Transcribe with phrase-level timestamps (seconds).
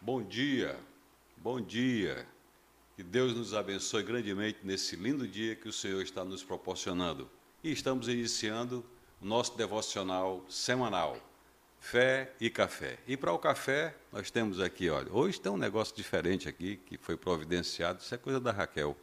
[0.00, 0.78] Bom dia,
[1.36, 2.24] bom dia.
[2.94, 7.28] Que Deus nos abençoe grandemente nesse lindo dia que o Senhor está nos proporcionando.
[7.64, 8.86] E estamos iniciando
[9.20, 11.18] o nosso devocional semanal,
[11.80, 13.00] Fé e Café.
[13.08, 16.96] E para o café, nós temos aqui, olha, hoje tem um negócio diferente aqui que
[16.96, 18.96] foi providenciado, isso é coisa da Raquel.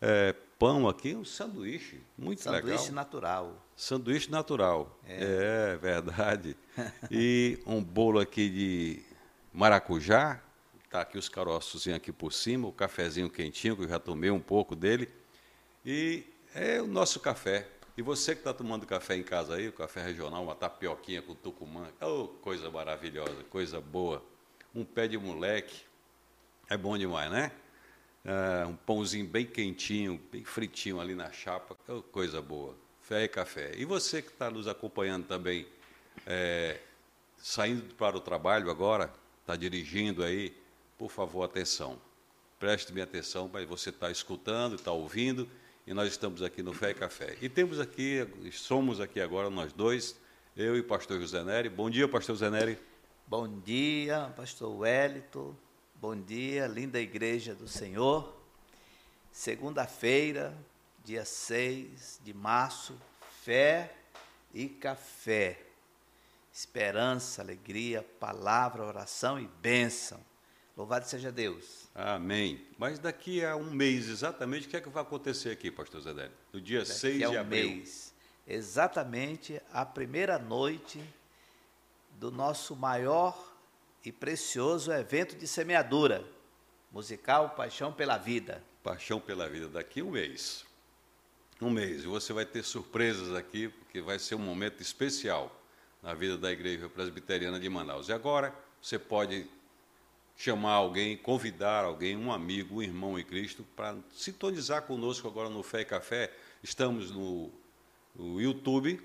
[0.00, 2.78] É, pão aqui, um sanduíche, muito sanduíche legal.
[2.78, 3.66] Sanduíche natural.
[3.74, 6.56] Sanduíche natural, é, é verdade.
[7.10, 9.15] E um bolo aqui de
[9.56, 10.38] maracujá,
[10.90, 14.38] tá aqui os caroços aqui por cima, o cafezinho quentinho, que eu já tomei um
[14.38, 15.08] pouco dele.
[15.82, 16.24] E
[16.54, 17.66] é o nosso café.
[17.96, 21.34] E você que está tomando café em casa aí, o café regional, uma tapioquinha com
[21.34, 24.22] tucumã, oh, coisa maravilhosa, coisa boa.
[24.74, 25.86] Um pé de moleque,
[26.68, 27.50] é bom demais, né?
[28.26, 32.76] É, um pãozinho bem quentinho, bem fritinho ali na chapa, oh, coisa boa.
[33.00, 33.72] Fé e café.
[33.74, 35.66] E você que está nos acompanhando também,
[36.26, 36.78] é,
[37.38, 39.10] saindo para o trabalho agora,
[39.46, 40.52] está dirigindo aí,
[40.98, 41.96] por favor, atenção.
[42.58, 45.48] Preste minha atenção, mas você está escutando, está ouvindo
[45.86, 47.36] e nós estamos aqui no Fé e Café.
[47.40, 50.16] E temos aqui, somos aqui agora nós dois,
[50.56, 51.68] eu e o pastor José Nery.
[51.68, 52.76] Bom dia, pastor José Nery.
[53.24, 55.54] Bom dia, pastor Wellington.
[55.94, 58.36] Bom dia, linda igreja do Senhor.
[59.30, 60.52] Segunda-feira,
[61.04, 63.00] dia 6 de março,
[63.44, 63.94] fé
[64.52, 65.65] e café.
[66.56, 70.18] Esperança, alegria, palavra, oração e bênção.
[70.74, 71.86] Louvado seja Deus.
[71.94, 72.66] Amém.
[72.78, 76.32] Mas daqui a um mês exatamente, o que é que vai acontecer aqui, pastor Zedélio?
[76.54, 77.68] No dia daqui 6 a de um abril.
[77.68, 78.14] Mês,
[78.46, 80.98] exatamente a primeira noite
[82.12, 83.54] do nosso maior
[84.02, 86.26] e precioso evento de semeadura,
[86.90, 88.64] musical Paixão pela Vida.
[88.82, 90.64] Paixão pela Vida, daqui a um mês.
[91.60, 92.04] Um mês.
[92.04, 95.54] E você vai ter surpresas aqui, porque vai ser um momento especial
[96.02, 98.08] na vida da Igreja Presbiteriana de Manaus.
[98.08, 99.46] E agora você pode
[100.36, 105.62] chamar alguém, convidar alguém, um amigo, um irmão em Cristo, para sintonizar conosco agora no
[105.62, 106.32] Fé e Café.
[106.62, 107.50] Estamos no,
[108.14, 109.00] no YouTube,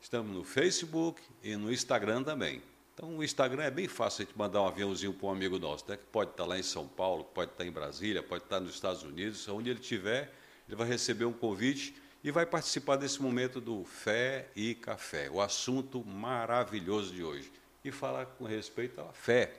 [0.00, 2.60] estamos no Facebook e no Instagram também.
[2.94, 5.96] Então, o Instagram é bem fácil gente mandar um aviãozinho para um amigo nosso, né,
[5.96, 9.02] que pode estar lá em São Paulo, pode estar em Brasília, pode estar nos Estados
[9.02, 10.34] Unidos, onde ele estiver,
[10.68, 15.40] ele vai receber um convite e vai participar desse momento do Fé e Café, o
[15.40, 17.50] assunto maravilhoso de hoje.
[17.82, 19.54] E falar com respeito à fé.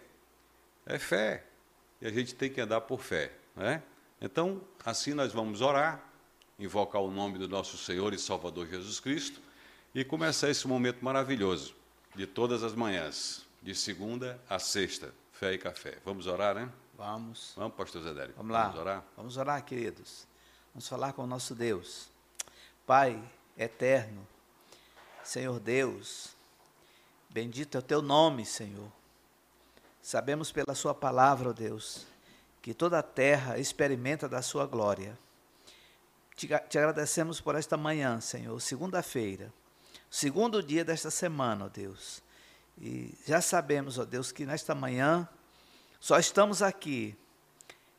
[0.86, 1.44] É fé.
[2.00, 3.32] E a gente tem que andar por fé.
[3.56, 3.82] Né?
[4.22, 6.04] Então, assim nós vamos orar,
[6.60, 9.42] invocar o nome do nosso Senhor e Salvador Jesus Cristo
[9.94, 11.74] e começar esse momento maravilhoso
[12.16, 15.98] de todas as manhãs, de segunda a sexta, fé e café.
[16.06, 16.70] Vamos orar, né?
[16.96, 17.54] Vamos.
[17.56, 18.36] Vamos, pastor Zedério.
[18.38, 18.66] Vamos lá.
[18.66, 19.04] Vamos orar?
[19.18, 20.28] Vamos orar, queridos.
[20.74, 22.12] Vamos falar com o nosso Deus.
[22.92, 23.24] Pai
[23.58, 24.28] eterno,
[25.24, 26.36] Senhor Deus,
[27.30, 28.92] bendito é o teu nome, Senhor.
[30.02, 32.06] Sabemos pela Sua palavra, ó Deus,
[32.62, 35.18] que toda a terra experimenta da Sua glória.
[36.36, 39.54] Te, te agradecemos por esta manhã, Senhor, segunda-feira,
[40.10, 42.22] segundo dia desta semana, ó Deus.
[42.78, 45.26] E já sabemos, ó Deus, que nesta manhã
[45.98, 47.18] só estamos aqui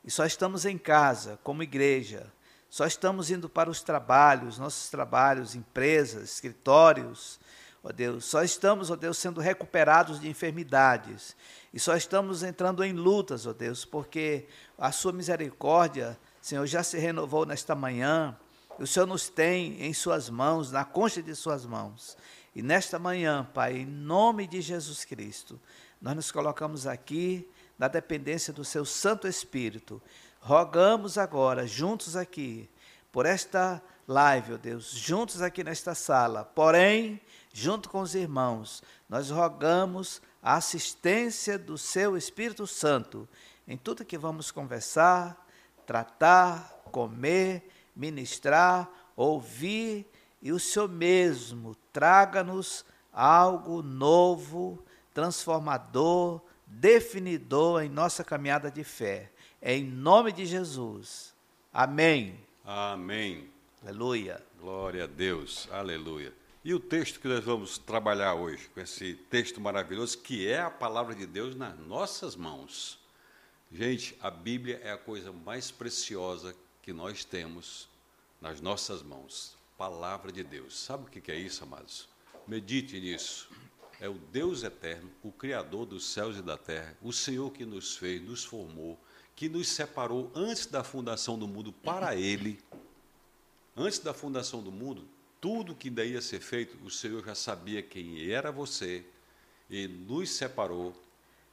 [0.04, 2.30] e só estamos em casa, como igreja,
[2.72, 7.38] só estamos indo para os trabalhos, nossos trabalhos, empresas, escritórios,
[7.84, 11.36] ó Deus, só estamos, ó Deus, sendo recuperados de enfermidades,
[11.70, 14.46] e só estamos entrando em lutas, ó Deus, porque
[14.78, 18.34] a sua misericórdia, Senhor, já se renovou nesta manhã,
[18.78, 22.16] o Senhor nos tem em suas mãos, na concha de suas mãos.
[22.54, 25.60] E nesta manhã, Pai, em nome de Jesus Cristo,
[26.00, 27.46] nós nos colocamos aqui
[27.78, 30.00] na dependência do seu Santo Espírito.
[30.44, 32.68] Rogamos agora, juntos aqui,
[33.12, 37.20] por esta live, ó Deus, juntos aqui nesta sala, porém,
[37.52, 43.28] junto com os irmãos, nós rogamos a assistência do seu Espírito Santo
[43.68, 45.46] em tudo que vamos conversar,
[45.86, 50.10] tratar, comer, ministrar, ouvir,
[50.42, 59.31] e o Senhor mesmo traga-nos algo novo, transformador, definidor em nossa caminhada de fé.
[59.64, 61.32] É em nome de Jesus.
[61.72, 62.36] Amém.
[62.64, 63.48] Amém.
[63.80, 64.44] Aleluia.
[64.60, 65.68] Glória a Deus.
[65.70, 66.34] Aleluia.
[66.64, 70.68] E o texto que nós vamos trabalhar hoje, com esse texto maravilhoso, que é a
[70.68, 72.98] palavra de Deus nas nossas mãos.
[73.70, 77.88] Gente, a Bíblia é a coisa mais preciosa que nós temos
[78.40, 79.56] nas nossas mãos.
[79.78, 80.76] Palavra de Deus.
[80.76, 82.08] Sabe o que é isso, amados?
[82.48, 83.48] Medite nisso.
[84.00, 87.96] É o Deus eterno, o Criador dos céus e da terra, o Senhor que nos
[87.96, 88.98] fez, nos formou,
[89.34, 92.58] que nos separou antes da fundação do mundo para Ele.
[93.76, 95.06] Antes da fundação do mundo,
[95.40, 99.04] tudo que daí ia ser feito, o Senhor já sabia quem era você
[99.68, 100.94] e nos separou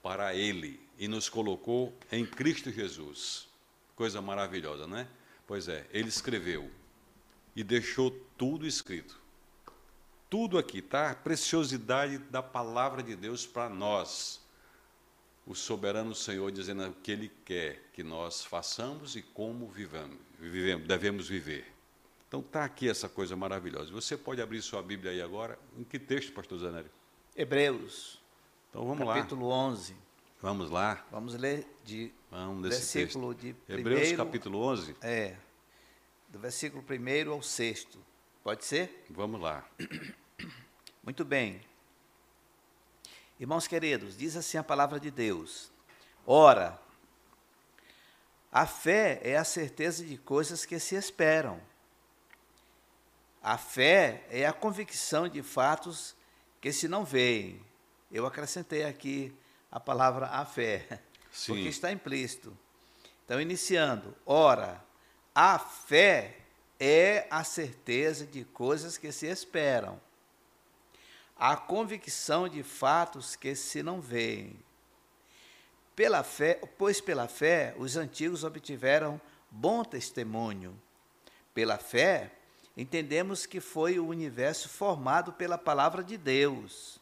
[0.04, 3.48] para Ele e nos colocou em Cristo Jesus.
[3.96, 5.08] Coisa maravilhosa, não é?
[5.48, 6.70] Pois é, Ele escreveu
[7.56, 9.20] e deixou tudo escrito.
[10.30, 11.10] Tudo aqui, tá?
[11.10, 14.39] A preciosidade da palavra de Deus para nós.
[15.46, 20.88] O soberano Senhor dizendo o que Ele quer que nós façamos e como vivamos, vivemos,
[20.88, 21.66] devemos viver.
[22.28, 23.92] Então está aqui essa coisa maravilhosa.
[23.92, 25.58] Você pode abrir sua Bíblia aí agora.
[25.76, 26.92] Em que texto, pastor Zanério?
[27.36, 28.22] Hebreus.
[28.70, 29.56] Então vamos capítulo lá.
[29.56, 29.96] 11.
[30.40, 31.06] Vamos lá.
[31.12, 33.56] Vamos ler de vamos versículo texto.
[33.68, 34.96] de Hebreus primeiro, capítulo 11.
[35.02, 35.36] É.
[36.30, 37.88] Do versículo 1 ao 6.
[38.44, 39.06] Pode ser?
[39.10, 39.68] Vamos lá.
[41.04, 41.62] Muito bem.
[43.40, 45.72] Irmãos queridos, diz assim a palavra de Deus:
[46.26, 46.80] Ora,
[48.52, 51.62] a fé é a certeza de coisas que se esperam
[53.42, 56.16] a fé é a convicção de fatos
[56.60, 57.62] que se não veem.
[58.12, 59.34] Eu acrescentei aqui
[59.72, 61.02] a palavra a fé,
[61.32, 61.54] Sim.
[61.54, 62.58] porque está implícito.
[63.24, 64.84] Então, iniciando, ora,
[65.34, 66.38] a fé
[66.80, 70.02] é a certeza de coisas que se esperam,
[71.40, 74.60] a convicção de fatos que se não veem.
[75.96, 79.20] Pela fé, pois pela fé os antigos obtiveram
[79.50, 80.78] bom testemunho.
[81.54, 82.32] Pela fé
[82.76, 87.00] entendemos que foi o universo formado pela palavra de Deus,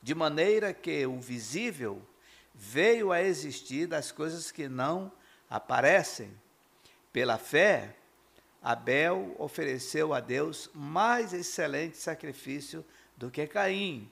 [0.00, 2.00] de maneira que o visível
[2.54, 5.10] veio a existir das coisas que não
[5.50, 6.30] aparecem.
[7.12, 7.96] Pela fé,
[8.62, 12.84] Abel ofereceu a Deus mais excelente sacrifício
[13.16, 14.10] do que Caim,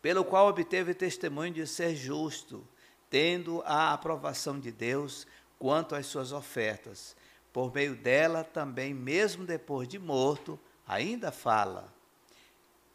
[0.00, 2.66] pelo qual obteve testemunho de ser justo,
[3.08, 5.26] tendo a aprovação de Deus
[5.58, 7.16] quanto às suas ofertas
[7.56, 11.90] por meio dela também, mesmo depois de morto, ainda fala.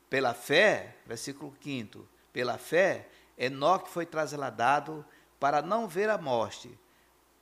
[0.08, 5.04] Pela fé, versículo 5, pela fé, Enoque foi trasladado
[5.40, 6.78] para não ver a morte.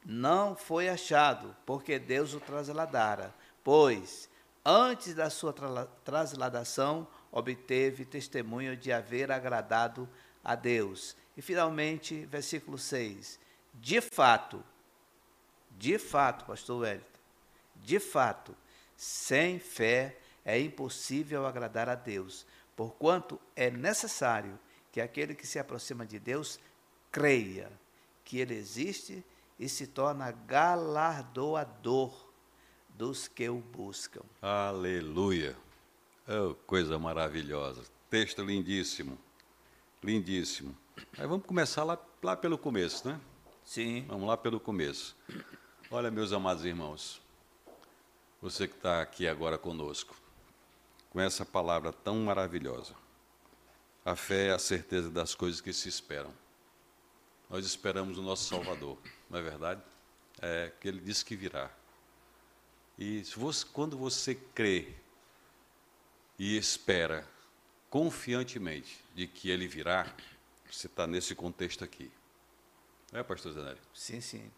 [0.06, 3.35] Não foi achado, porque Deus o trasladara,
[3.65, 4.30] pois,
[4.63, 5.53] antes da sua
[6.06, 10.09] trasladação, obteve testemunho de haver agradado
[10.43, 11.15] a Deus.
[11.35, 13.39] E finalmente, versículo 6.
[13.73, 14.63] De fato,
[15.77, 17.19] de fato, pastor Wellington,
[17.75, 18.55] de fato,
[18.95, 22.45] sem fé é impossível agradar a Deus,
[22.75, 24.59] porquanto é necessário
[24.91, 26.59] que aquele que se aproxima de Deus
[27.11, 27.71] creia
[28.25, 29.23] que ele existe
[29.57, 32.27] e se torna galardoador
[32.89, 34.23] dos que o buscam.
[34.41, 35.55] Aleluia!
[36.31, 37.81] Oh, coisa maravilhosa.
[38.07, 39.17] Texto lindíssimo.
[40.03, 40.77] Lindíssimo.
[41.17, 43.19] Aí vamos começar lá, lá pelo começo, né?
[43.65, 44.05] Sim.
[44.07, 45.17] Vamos lá pelo começo.
[45.89, 47.19] Olha, meus amados irmãos,
[48.39, 50.15] você que está aqui agora conosco,
[51.09, 52.93] com essa palavra tão maravilhosa.
[54.05, 56.31] A fé é a certeza das coisas que se esperam.
[57.49, 58.99] Nós esperamos o nosso Salvador,
[59.31, 59.81] não é verdade?
[60.39, 61.71] É que ele disse que virá.
[62.99, 64.93] E você, quando você crê
[66.39, 67.27] e espera
[67.89, 70.12] confiantemente de que ele virá,
[70.71, 72.09] você está nesse contexto aqui.
[73.12, 73.80] Não é, pastor Zanelli?
[73.94, 74.50] Sim, sim.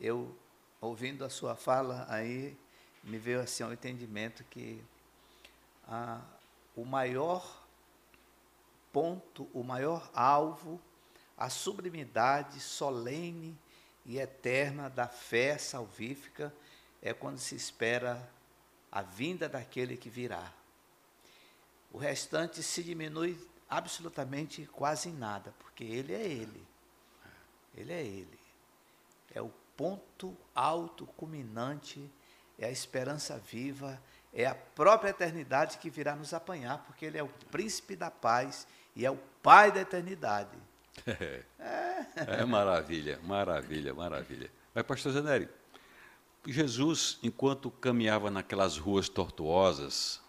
[0.00, 0.34] Eu
[0.80, 2.56] ouvindo a sua fala aí,
[3.04, 4.82] me veio assim ao entendimento que
[6.74, 7.66] o maior
[8.92, 10.80] ponto, o maior alvo,
[11.36, 13.58] a sublimidade solene
[14.06, 16.54] e eterna da fé salvífica
[17.02, 18.30] é quando se espera
[18.90, 20.52] a vinda daquele que virá.
[21.92, 26.66] O restante se diminui absolutamente quase em nada, porque ele é ele.
[27.76, 28.38] Ele é ele.
[29.34, 32.10] É o ponto alto, culminante,
[32.58, 34.00] é a esperança viva,
[34.32, 38.66] é a própria eternidade que virá nos apanhar, porque Ele é o príncipe da paz
[38.94, 40.56] e é o Pai da eternidade.
[41.06, 41.42] É,
[42.16, 42.44] é.
[42.44, 44.50] maravilha, maravilha, maravilha.
[44.74, 45.48] Mas, pastor Zenério,
[46.46, 50.20] Jesus, enquanto caminhava naquelas ruas tortuosas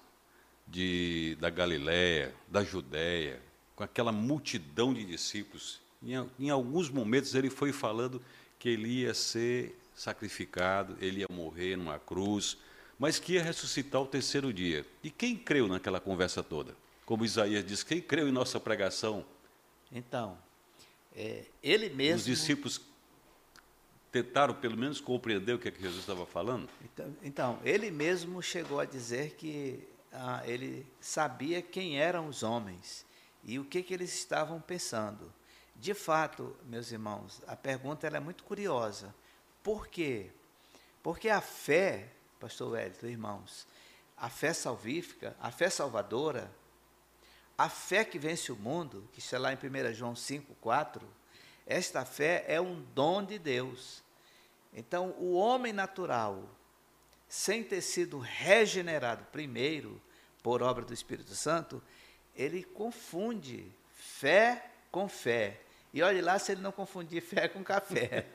[0.70, 3.42] de, da Galiléia, da Judéia,
[3.76, 8.22] com aquela multidão de discípulos, em, em alguns momentos ele foi falando
[8.58, 12.58] que ele ia ser sacrificado, ele ia morrer numa cruz,
[12.98, 14.86] mas que ia ressuscitar o terceiro dia.
[15.04, 16.76] E quem creu naquela conversa toda?
[17.06, 19.26] Como Isaías diz, quem creu em nossa pregação?
[19.92, 20.38] Então,
[21.16, 22.18] é, ele mesmo.
[22.18, 22.82] Os discípulos
[24.12, 26.70] tentaram pelo menos compreender o que, é que Jesus estava falando?
[26.84, 33.06] Então, então, ele mesmo chegou a dizer que ah, ele sabia quem eram os homens
[33.44, 35.34] e o que, que eles estavam pensando.
[35.76, 39.14] De fato, meus irmãos, a pergunta é muito curiosa.
[39.64, 40.32] Por quê?
[41.02, 43.68] Porque a fé, pastor Wellington, irmãos,
[44.18, 46.52] a fé salvífica, a fé salvadora,
[47.58, 51.08] a fé que vence o mundo, que está lá em 1 João 5, 4,
[51.66, 54.04] esta fé é um dom de Deus.
[54.74, 56.44] Então, o homem natural,
[57.30, 60.02] sem ter sido regenerado primeiro
[60.42, 61.82] por obra do Espírito Santo,
[62.36, 65.62] ele confunde fé com fé.
[65.94, 68.26] E olhe lá se ele não confundir fé com café.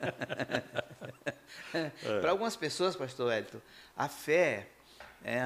[1.73, 1.91] é.
[2.21, 3.59] Para algumas pessoas, pastor Elton,
[3.95, 4.69] a fé
[5.23, 5.41] é,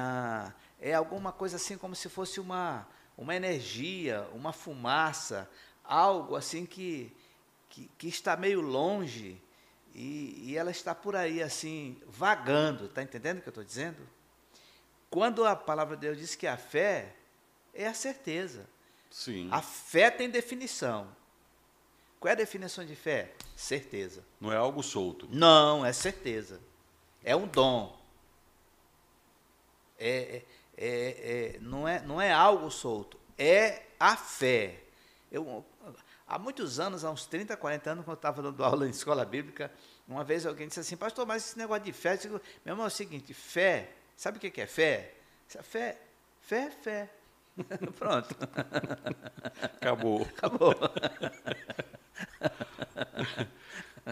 [0.80, 5.48] é alguma coisa assim como se fosse uma, uma energia, uma fumaça,
[5.84, 7.14] algo assim que,
[7.68, 9.40] que, que está meio longe
[9.94, 12.86] e, e, ela está por aí assim, vagando.
[12.86, 14.06] Está entendendo o que eu estou dizendo?
[15.10, 17.14] Quando a palavra de Deus diz que a fé
[17.74, 18.68] é a certeza.
[19.10, 19.48] Sim.
[19.50, 21.08] A fé tem definição.
[22.20, 23.32] Qual é a definição de fé?
[23.56, 24.22] Certeza.
[24.40, 25.28] Não é algo solto.
[25.30, 26.60] Não, é certeza.
[27.24, 27.98] É um dom.
[29.98, 30.42] É,
[30.76, 33.18] é, é, é não, é, não é algo solto.
[33.36, 34.82] É a fé.
[35.32, 35.64] Eu,
[36.30, 39.24] há muitos anos, há uns 30, 40 anos, quando eu estava dando aula em escola
[39.24, 39.70] bíblica,
[40.06, 42.88] uma vez alguém disse assim, pastor, mas esse negócio de fé, digo, meu irmão, é
[42.88, 45.14] o seguinte, fé, sabe o que é fé?
[45.48, 45.98] Fé,
[46.40, 47.10] fé é fé.
[47.98, 48.36] Pronto.
[49.76, 50.22] Acabou.
[50.22, 50.74] Acabou.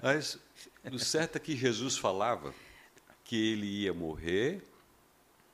[0.02, 0.38] Mas
[0.90, 2.52] o certo é que Jesus falava
[3.24, 4.62] que ele ia morrer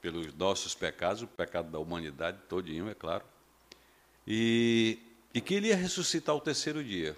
[0.00, 3.24] pelos nossos pecados, o pecado da humanidade todinho, é claro,
[4.26, 4.98] e,
[5.34, 7.16] e que ele ia ressuscitar o terceiro dia.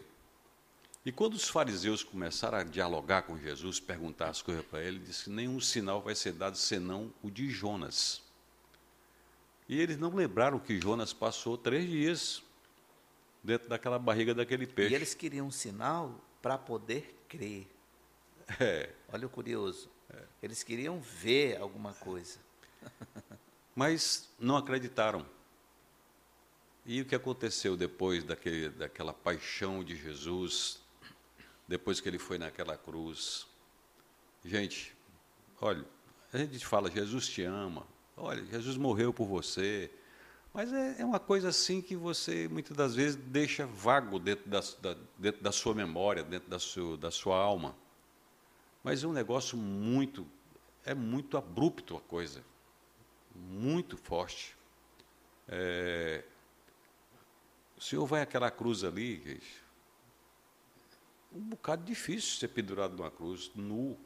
[1.05, 5.05] E quando os fariseus começaram a dialogar com Jesus, perguntar as coisas para ele, ele
[5.05, 8.23] disse que nenhum sinal vai ser dado senão o de Jonas.
[9.69, 12.43] E eles não lembraram que Jonas passou três dias
[13.43, 14.93] dentro daquela barriga daquele peixe.
[14.93, 17.69] E eles queriam um sinal para poder crer.
[18.61, 18.91] É.
[19.13, 19.91] Olha o curioso.
[20.11, 20.23] É.
[20.43, 22.39] Eles queriam ver alguma coisa.
[23.75, 25.27] Mas não acreditaram.
[26.89, 30.81] E o que aconteceu depois daquele, daquela paixão de Jesus,
[31.67, 33.45] depois que ele foi naquela cruz?
[34.45, 34.95] Gente,
[35.61, 35.85] olha,
[36.33, 37.85] a gente fala, Jesus te ama,
[38.17, 39.91] olha, Jesus morreu por você,
[40.55, 44.61] mas é, é, uma coisa assim que você muitas das vezes deixa vago dentro da,
[44.81, 47.75] da, dentro da sua memória, dentro da sua, da sua alma.
[48.85, 50.25] Mas é um negócio muito,
[50.85, 52.45] é muito abrupto a coisa,
[53.35, 54.57] muito forte.
[55.49, 56.23] É,
[57.77, 59.41] o senhor vai àquela cruz ali,
[61.33, 63.99] um bocado difícil ser pendurado numa cruz, nu,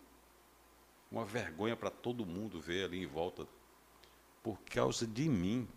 [1.10, 3.46] uma vergonha para todo mundo ver ali em volta,
[4.42, 5.68] por causa de mim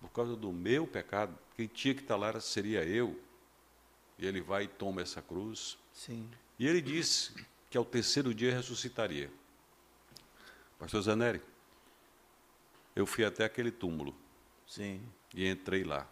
[0.00, 3.20] por causa do meu pecado, quem tinha que estar lá seria eu.
[4.18, 5.78] E ele vai e toma essa cruz.
[5.92, 6.28] Sim.
[6.58, 7.34] E ele disse
[7.68, 9.30] que ao terceiro dia ressuscitaria.
[10.78, 11.42] Pastor Zaneri,
[12.94, 14.14] eu fui até aquele túmulo.
[14.66, 15.02] Sim.
[15.34, 16.08] E entrei lá.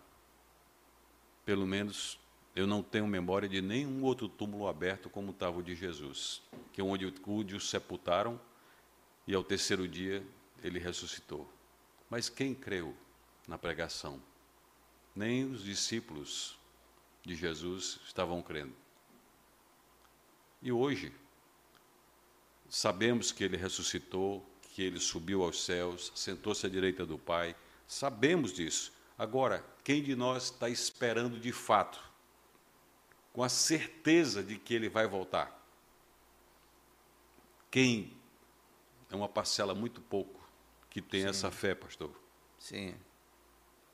[1.44, 2.18] Pelo menos
[2.54, 6.80] eu não tenho memória de nenhum outro túmulo aberto como estava o de Jesus, que
[6.80, 8.40] é onde, onde o sepultaram
[9.26, 10.24] e ao terceiro dia
[10.62, 11.48] ele ressuscitou.
[12.08, 12.94] Mas quem creu?
[13.46, 14.20] na pregação.
[15.14, 16.58] Nem os discípulos
[17.22, 18.74] de Jesus estavam crendo.
[20.62, 21.12] E hoje,
[22.68, 27.54] sabemos que ele ressuscitou, que ele subiu aos céus, sentou-se à direita do Pai,
[27.86, 28.92] sabemos disso.
[29.16, 32.02] Agora, quem de nós está esperando de fato,
[33.32, 35.60] com a certeza de que ele vai voltar?
[37.70, 38.16] Quem
[39.10, 40.40] é uma parcela muito pouco
[40.88, 41.28] que tem Sim.
[41.28, 42.10] essa fé, pastor?
[42.58, 42.94] Sim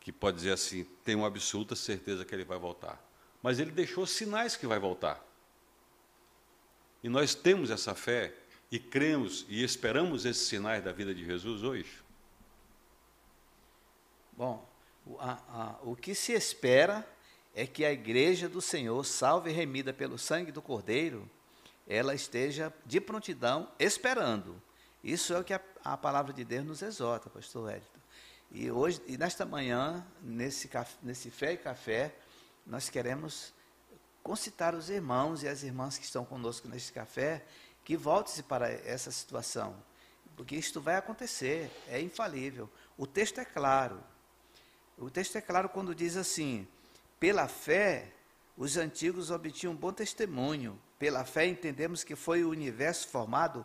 [0.01, 2.99] que pode dizer assim, tenho absoluta certeza que ele vai voltar.
[3.43, 5.23] Mas ele deixou sinais que vai voltar.
[7.03, 8.35] E nós temos essa fé
[8.71, 12.03] e cremos e esperamos esses sinais da vida de Jesus hoje?
[14.33, 14.67] Bom,
[15.19, 17.07] a, a, o que se espera
[17.55, 21.29] é que a igreja do Senhor, salve e remida pelo sangue do Cordeiro,
[21.87, 24.61] ela esteja de prontidão esperando.
[25.03, 28.01] Isso é o que a, a palavra de Deus nos exorta, pastor Wellington.
[28.51, 30.69] E hoje, e nesta manhã, nesse,
[31.03, 32.15] nesse Fé e Café,
[32.67, 33.53] nós queremos
[34.23, 37.45] concitar os irmãos e as irmãs que estão conosco neste café,
[37.85, 39.75] que voltem-se para essa situação,
[40.37, 42.71] porque isto vai acontecer, é infalível.
[42.97, 44.03] O texto é claro.
[45.01, 46.69] O texto é claro quando diz assim:
[47.19, 48.13] pela fé,
[48.57, 50.79] os antigos obtinham bom testemunho.
[50.99, 53.65] Pela fé, entendemos que foi o universo formado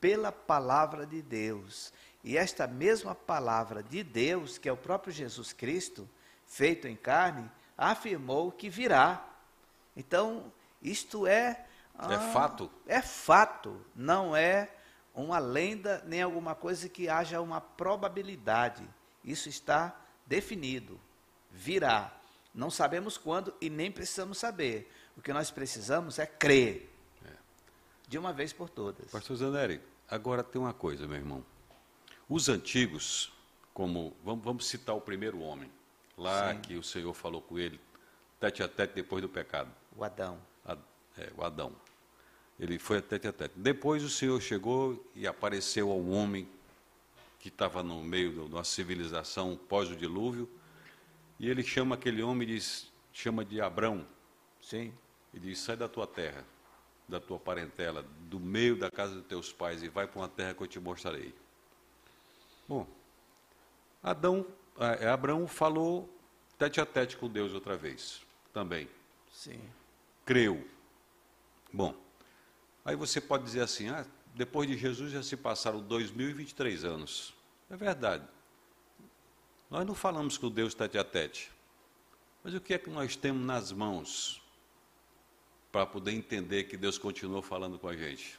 [0.00, 1.92] pela palavra de Deus.
[2.24, 6.08] E esta mesma palavra de Deus, que é o próprio Jesus Cristo,
[6.44, 9.24] feito em carne, afirmou que virá.
[9.96, 11.64] Então, isto é.
[12.00, 12.70] É ah, fato.
[12.86, 14.68] É fato, não é
[15.14, 18.88] uma lenda nem alguma coisa que haja uma probabilidade.
[19.24, 19.96] Isso está
[20.28, 21.00] definido,
[21.50, 22.14] virá.
[22.54, 24.92] Não sabemos quando e nem precisamos saber.
[25.16, 26.88] O que nós precisamos é crer.
[27.24, 27.32] É.
[28.06, 29.10] De uma vez por todas.
[29.10, 31.44] Pastor Zaneri, agora tem uma coisa, meu irmão.
[32.28, 33.32] Os antigos,
[33.72, 35.70] como vamos, vamos citar o primeiro homem,
[36.16, 36.60] lá Sim.
[36.60, 37.80] que o Senhor falou com ele,
[38.38, 39.70] tete a tete depois do pecado.
[39.96, 40.38] O Adão.
[40.64, 40.76] A,
[41.16, 41.72] é, o Adão.
[42.60, 43.54] Ele foi a tete a tete.
[43.56, 46.48] Depois o Senhor chegou e apareceu ao homem
[47.38, 50.48] que estava no meio de uma civilização pós o dilúvio,
[51.38, 54.06] e ele chama aquele homem e diz, chama de Abrão.
[54.60, 54.92] Sim.
[55.32, 56.44] E diz: sai da tua terra,
[57.08, 60.54] da tua parentela, do meio da casa dos teus pais e vai para uma terra
[60.54, 61.34] que eu te mostrarei.
[62.66, 62.86] Bom,
[64.02, 64.46] Adão,
[64.78, 66.08] é, Abraão falou
[66.58, 68.20] tete a tete com Deus outra vez,
[68.52, 68.88] também.
[69.32, 69.60] Sim.
[70.26, 70.66] Creu.
[71.72, 71.94] Bom,
[72.84, 74.04] aí você pode dizer assim, ah,
[74.38, 77.34] depois de Jesus já se passaram 2023 anos.
[77.68, 78.24] É verdade.
[79.68, 81.50] Nós não falamos com Deus tete a tete.
[82.44, 84.40] Mas o que é que nós temos nas mãos
[85.72, 88.38] para poder entender que Deus continuou falando com a gente?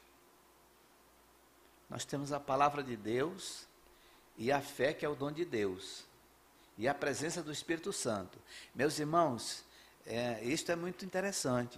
[1.90, 3.68] Nós temos a palavra de Deus
[4.38, 6.06] e a fé que é o dom de Deus
[6.78, 8.40] e a presença do Espírito Santo.
[8.74, 9.66] Meus irmãos,
[10.06, 11.78] é, isto é muito interessante.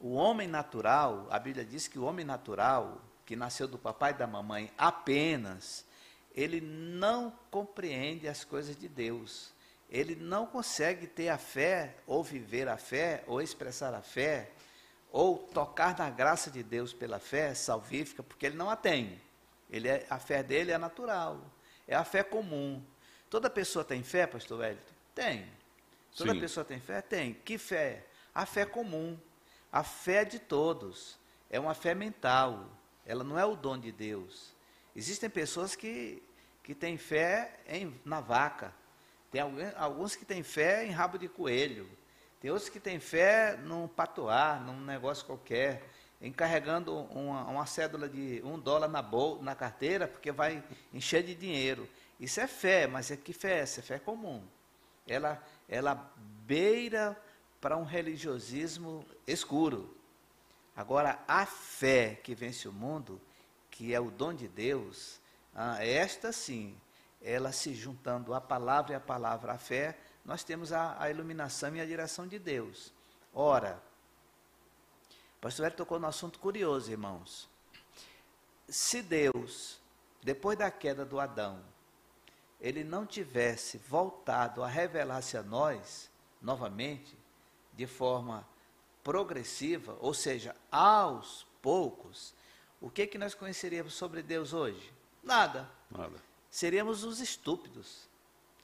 [0.00, 4.14] O homem natural, a Bíblia diz que o homem natural, que nasceu do papai e
[4.14, 5.84] da mamãe apenas,
[6.34, 9.52] ele não compreende as coisas de Deus.
[9.90, 14.50] Ele não consegue ter a fé, ou viver a fé, ou expressar a fé,
[15.10, 19.20] ou tocar na graça de Deus pela fé salvífica, porque ele não a tem.
[19.70, 21.40] Ele é, a fé dele é natural,
[21.86, 22.82] é a fé comum.
[23.28, 24.92] Toda pessoa tem fé, pastor Wellington?
[25.14, 25.46] Tem.
[26.16, 26.40] Toda Sim.
[26.40, 27.00] pessoa tem fé?
[27.00, 27.34] Tem.
[27.34, 28.04] Que fé?
[28.34, 29.18] A fé comum.
[29.70, 31.18] A fé de todos.
[31.48, 32.66] É uma fé mental.
[33.04, 34.54] Ela não é o dom de Deus.
[34.94, 36.22] Existem pessoas que,
[36.62, 38.74] que têm fé em, na vaca.
[39.30, 39.40] Tem
[39.76, 41.88] alguns que têm fé em rabo de coelho.
[42.40, 45.88] Tem outros que têm fé num patoar, num negócio qualquer,
[46.20, 50.62] encarregando uma, uma cédula de um dólar na, bol, na carteira, porque vai
[50.92, 51.88] encher de dinheiro.
[52.20, 53.80] Isso é fé, mas é que fé é essa?
[53.80, 54.42] É fé comum.
[55.06, 56.12] Ela, ela
[56.46, 57.20] beira
[57.60, 59.96] para um religiosismo escuro.
[60.74, 63.20] Agora, a fé que vence o mundo,
[63.70, 65.20] que é o dom de Deus,
[65.54, 66.74] ah, esta sim,
[67.20, 71.74] ela se juntando à palavra e à palavra, a fé, nós temos a, a iluminação
[71.76, 72.92] e a direção de Deus.
[73.34, 73.82] Ora,
[75.38, 77.48] o pastor Hélio tocou no assunto curioso, irmãos.
[78.68, 79.80] Se Deus,
[80.22, 81.62] depois da queda do Adão,
[82.60, 86.08] ele não tivesse voltado a revelar-se a nós,
[86.40, 87.18] novamente,
[87.72, 88.46] de forma
[89.02, 92.34] progressiva, ou seja, aos poucos,
[92.80, 94.92] o que, que nós conheceríamos sobre Deus hoje?
[95.22, 95.68] Nada.
[95.90, 96.16] Nada.
[96.50, 98.08] Seríamos os estúpidos.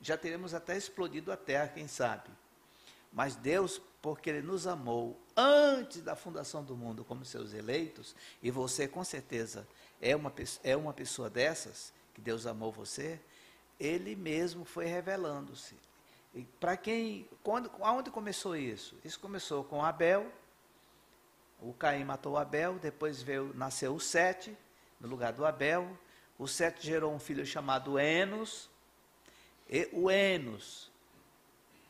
[0.01, 2.29] Já teríamos até explodido a terra, quem sabe.
[3.13, 8.51] Mas Deus, porque Ele nos amou antes da fundação do mundo como seus eleitos, e
[8.51, 9.67] você com certeza
[10.01, 13.21] é uma, é uma pessoa dessas, que Deus amou você,
[13.79, 15.75] Ele mesmo foi revelando-se.
[16.61, 18.99] Para quem, quando, aonde começou isso?
[19.05, 20.31] Isso começou com Abel.
[21.61, 24.57] O Caim matou Abel, depois veio, nasceu o Sete,
[25.01, 25.99] no lugar do Abel.
[26.39, 28.71] O Sete gerou um filho chamado Enos.
[29.69, 30.91] E o Enos,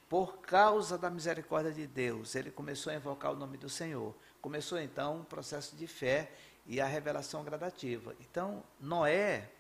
[0.08, 4.14] por causa da misericórdia de Deus, ele começou a invocar o nome do Senhor.
[4.40, 6.32] Começou então um processo de fé
[6.66, 8.14] e a revelação gradativa.
[8.20, 9.50] Então, Noé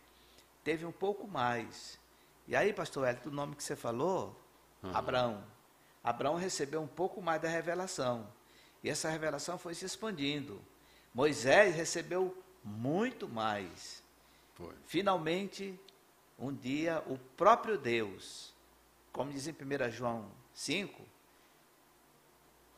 [0.64, 1.98] teve um pouco mais.
[2.46, 4.34] E aí, pastor Hélio, o nome que você falou,
[4.82, 4.94] Uhum.
[4.94, 5.44] Abraão.
[6.02, 8.26] Abraão recebeu um pouco mais da revelação.
[8.82, 10.60] E essa revelação foi se expandindo.
[11.12, 14.02] Moisés recebeu muito mais.
[14.54, 14.74] Foi.
[14.86, 15.78] Finalmente,
[16.38, 18.54] um dia, o próprio Deus,
[19.12, 21.02] como diz em 1 João 5,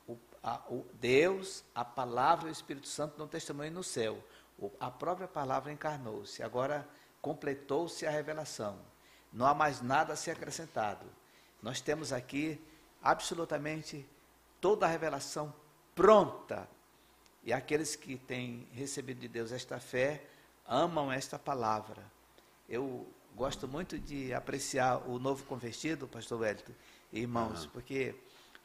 [0.09, 4.23] o, a, o Deus, a palavra e o Espírito Santo não testemunham no céu.
[4.59, 6.43] O, a própria palavra encarnou-se.
[6.43, 6.89] Agora
[7.21, 8.79] completou-se a revelação.
[9.33, 11.07] Não há mais nada a ser acrescentado.
[11.63, 12.61] Nós temos aqui
[13.03, 14.07] absolutamente
[14.61, 15.53] toda a revelação
[15.95, 16.69] pronta.
[17.43, 20.23] E aqueles que têm recebido de Deus esta fé
[20.67, 22.03] amam esta palavra.
[22.69, 26.73] Eu gosto muito de apreciar o novo convertido, pastor Wellington,
[27.13, 27.71] irmãos, uhum.
[27.71, 28.15] porque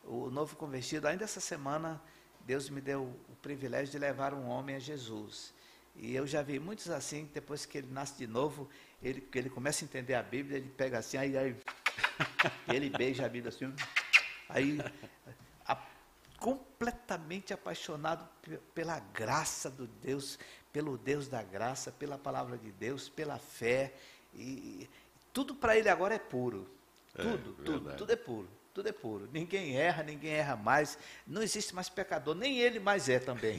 [0.04, 2.02] o novo convertido, ainda essa semana,
[2.42, 5.54] Deus me deu o privilégio de levar um homem a Jesus.
[5.96, 8.70] E eu já vi muitos assim, depois que ele nasce de novo,
[9.02, 11.56] ele, ele começa a entender a Bíblia, ele pega assim, aí, aí
[12.68, 13.74] ele beija a Bíblia assim.
[14.50, 14.80] Aí,
[15.66, 15.78] a,
[16.40, 18.28] completamente apaixonado
[18.74, 20.38] pela graça do Deus,
[20.72, 23.94] pelo Deus da graça, pela palavra de Deus, pela fé.
[24.34, 24.90] E
[25.34, 26.70] tudo para ele agora é puro.
[27.18, 28.50] É, tudo, tudo, tudo é puro.
[28.74, 29.30] Tudo é puro.
[29.32, 30.98] Ninguém erra, ninguém erra mais.
[31.26, 33.58] Não existe mais pecador, nem ele mais é também.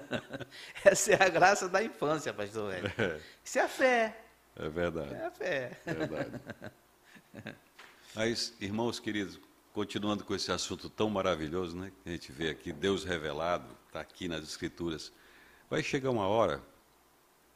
[0.82, 2.90] Essa é a graça da infância, pastor Hélio.
[2.96, 3.20] É.
[3.44, 4.16] Isso é a fé.
[4.56, 5.14] É verdade.
[5.14, 5.78] É a fé.
[5.84, 6.40] É verdade.
[8.14, 9.40] Mas, irmãos queridos,
[9.72, 14.00] continuando com esse assunto tão maravilhoso, né, que a gente vê aqui, Deus revelado, está
[14.00, 15.12] aqui nas Escrituras,
[15.70, 16.62] vai chegar uma hora,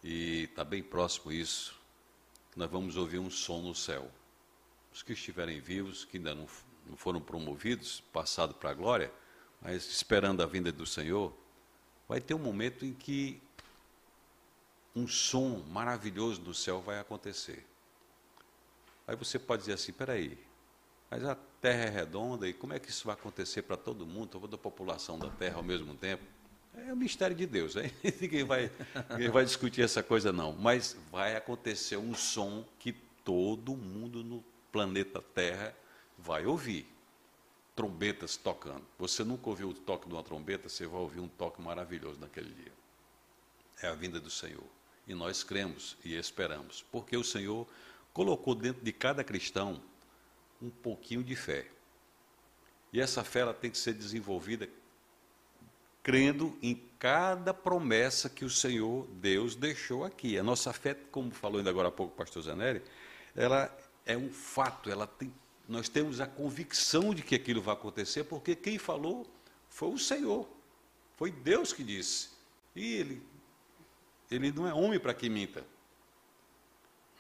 [0.03, 1.79] e está bem próximo isso,
[2.55, 4.11] nós vamos ouvir um som no céu.
[4.93, 6.47] Os que estiverem vivos, que ainda não,
[6.87, 9.13] não foram promovidos, passado para a glória,
[9.61, 11.37] mas esperando a vinda do Senhor,
[12.09, 13.43] vai ter um momento em que
[14.95, 17.67] um som maravilhoso do céu vai acontecer.
[19.07, 20.37] Aí você pode dizer assim, peraí,
[21.11, 24.29] mas a Terra é redonda e como é que isso vai acontecer para todo mundo,
[24.41, 26.25] toda a população da Terra ao mesmo tempo?
[26.75, 27.91] É o mistério de Deus, hein?
[28.21, 28.71] ninguém, vai,
[29.11, 32.93] ninguém vai discutir essa coisa não, mas vai acontecer um som que
[33.25, 35.75] todo mundo no planeta Terra
[36.19, 36.87] vai ouvir.
[37.75, 38.85] Trombetas tocando.
[38.99, 42.53] Você nunca ouviu o toque de uma trombeta, você vai ouvir um toque maravilhoso naquele
[42.53, 42.73] dia.
[43.83, 44.65] É a vinda do Senhor.
[45.07, 47.67] E nós cremos e esperamos, porque o Senhor
[48.17, 49.79] colocou dentro de cada cristão
[50.63, 51.67] um pouquinho de fé.
[52.91, 54.67] E essa fé ela tem que ser desenvolvida
[56.03, 60.39] crendo em cada promessa que o Senhor Deus deixou aqui.
[60.39, 62.81] A nossa fé, como falou ainda agora há pouco o pastor Zanelli,
[63.35, 63.71] ela
[64.07, 65.31] é um fato, ela tem,
[65.69, 69.27] nós temos a convicção de que aquilo vai acontecer, porque quem falou
[69.69, 70.49] foi o Senhor,
[71.19, 72.31] foi Deus que disse.
[72.75, 73.23] E ele,
[74.31, 75.67] ele não é homem para que minta.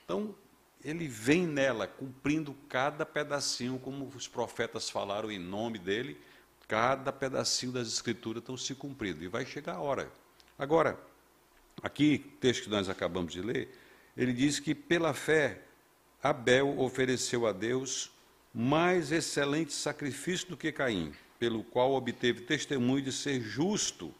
[0.02, 0.34] Então,
[0.84, 6.20] ele vem nela, cumprindo cada pedacinho, como os profetas falaram em nome dele,
[6.68, 10.10] cada pedacinho das escrituras estão se cumprindo, e vai chegar a hora.
[10.58, 10.98] Agora,
[11.82, 13.68] aqui, texto que nós acabamos de ler,
[14.16, 15.62] ele diz que pela fé
[16.22, 18.10] Abel ofereceu a Deus
[18.52, 24.14] mais excelente sacrifício do que Caim, pelo qual obteve testemunho de ser justo,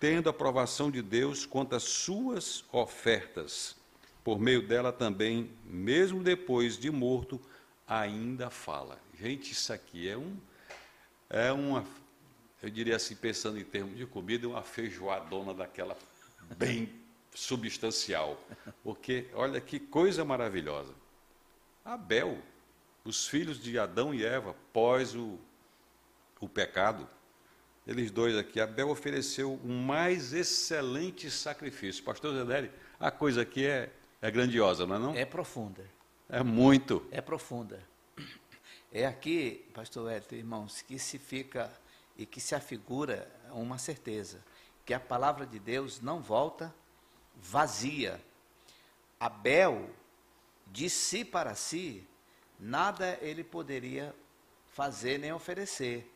[0.00, 3.76] tendo aprovação de Deus quanto às suas ofertas.
[4.24, 7.40] Por meio dela também, mesmo depois de morto,
[7.86, 9.00] ainda fala.
[9.18, 10.36] Gente, isso aqui é um
[11.28, 11.84] é uma
[12.62, 15.98] eu diria assim, pensando em termos de comida, uma feijoadona daquela
[16.56, 16.88] bem
[17.34, 18.40] substancial.
[18.84, 20.94] Porque olha que coisa maravilhosa.
[21.84, 22.38] Abel,
[23.04, 25.40] os filhos de Adão e Eva, pós o,
[26.38, 27.08] o pecado,
[27.84, 32.04] eles dois aqui, Abel ofereceu o mais excelente sacrifício.
[32.04, 33.90] Pastor Zedeli, a coisa aqui é,
[34.22, 35.14] é grandiosa, não é não?
[35.14, 35.84] É profunda.
[36.28, 37.06] É muito.
[37.10, 37.82] É profunda.
[38.92, 41.70] É aqui, pastor Hélio, irmãos, que se fica
[42.16, 44.42] e que se afigura uma certeza,
[44.86, 46.72] que a palavra de Deus não volta
[47.34, 48.20] vazia.
[49.18, 49.90] Abel
[50.66, 52.06] de si para si,
[52.58, 54.14] nada ele poderia
[54.72, 56.08] fazer nem oferecer.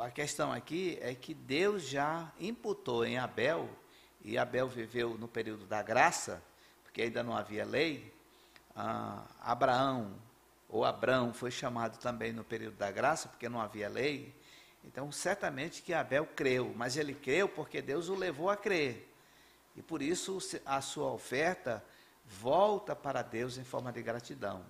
[0.00, 3.68] A questão aqui é que Deus já imputou em Abel,
[4.24, 6.42] e Abel viveu no período da graça,
[6.92, 8.12] porque ainda não havia lei.
[8.76, 10.14] Ah, Abraão,
[10.68, 14.34] ou Abrão, foi chamado também no período da graça, porque não havia lei.
[14.84, 19.10] Então, certamente que Abel creu, mas ele creu porque Deus o levou a crer.
[19.74, 21.82] E por isso a sua oferta
[22.26, 24.62] volta para Deus em forma de gratidão.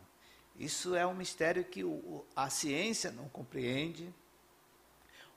[0.54, 4.14] Isso é um mistério que o, a ciência não compreende,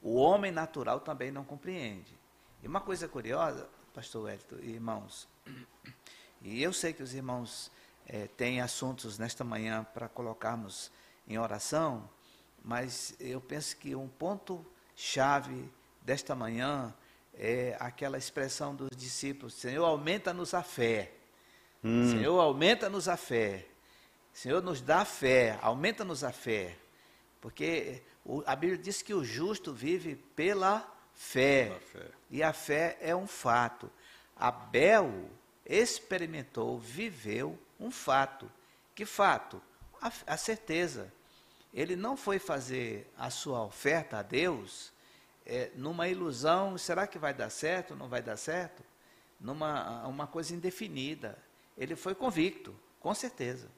[0.04, 2.16] o homem natural também não compreende.
[2.62, 5.28] E uma coisa curiosa, pastor Wellington e irmãos,
[6.46, 7.72] e eu sei que os irmãos
[8.08, 10.92] é, têm assuntos nesta manhã para colocarmos
[11.28, 12.08] em oração,
[12.64, 15.68] mas eu penso que um ponto-chave
[16.04, 16.94] desta manhã
[17.34, 21.14] é aquela expressão dos discípulos: Senhor, aumenta-nos a fé.
[21.84, 22.12] Hum.
[22.12, 23.66] Senhor, aumenta-nos a fé.
[24.32, 26.78] Senhor, nos dá fé, aumenta-nos a fé.
[27.42, 28.04] Porque
[28.46, 31.70] a Bíblia diz que o justo vive pela fé.
[31.70, 32.12] pela fé.
[32.30, 33.90] E a fé é um fato.
[34.36, 35.28] Abel
[35.66, 38.52] experimentou, viveu um fato.
[38.94, 39.62] Que fato?
[40.02, 41.12] A, a certeza.
[41.74, 44.94] Ele não foi fazer a sua oferta a Deus
[45.46, 48.84] é, numa ilusão, será que vai dar certo, não vai dar certo?
[49.40, 51.38] Numa uma coisa indefinida.
[51.78, 53.70] Ele foi convicto, com certeza.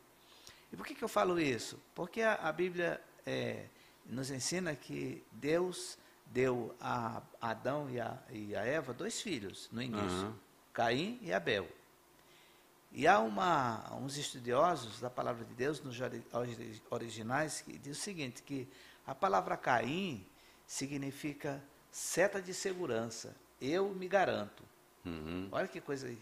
[0.71, 1.79] E por que, que eu falo isso?
[1.93, 3.65] Porque a, a Bíblia é,
[4.05, 9.81] nos ensina que Deus deu a Adão e a, e a Eva dois filhos no
[9.81, 10.35] início, uhum.
[10.77, 11.67] Caim e Abel.
[12.91, 15.97] E há uma, uns estudiosos da palavra de Deus nos
[16.91, 18.67] originais que diz o seguinte, que
[19.03, 20.23] a palavra Caim
[20.67, 24.63] significa seta de segurança, eu me garanto.
[25.03, 25.49] Uhum.
[25.51, 26.15] Olha que coisa,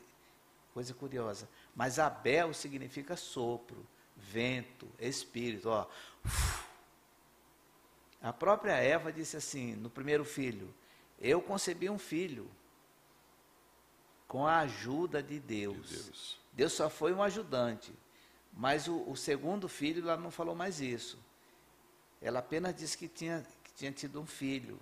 [0.73, 1.49] coisa curiosa.
[1.75, 3.85] Mas Abel significa sopro.
[4.15, 5.85] vento, espírito, ó.
[8.21, 10.73] A própria Eva disse assim, no primeiro filho,
[11.19, 12.49] eu concebi um filho
[14.27, 15.89] com a ajuda de Deus.
[15.89, 16.39] De Deus.
[16.53, 17.93] Deus só foi um ajudante.
[18.53, 21.19] Mas o, o, segundo filho, ela não falou mais isso.
[22.21, 24.79] Ela apenas disse que tinha, que tinha tido um filho.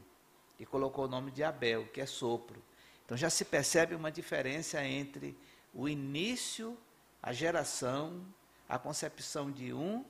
[0.60, 2.62] E colocou o nome de Abel, que é sopro.
[3.04, 5.38] Então já se percebe uma diferença entre
[5.74, 6.78] o início,
[7.22, 8.24] a geração,
[8.70, 10.06] a concepção de um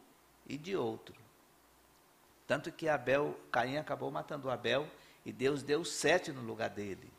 [0.46, 1.16] e de outro.
[2.46, 4.88] Tanto que Abel, Caim acabou matando Abel
[5.26, 7.10] e Deus deu sete no lugar dele.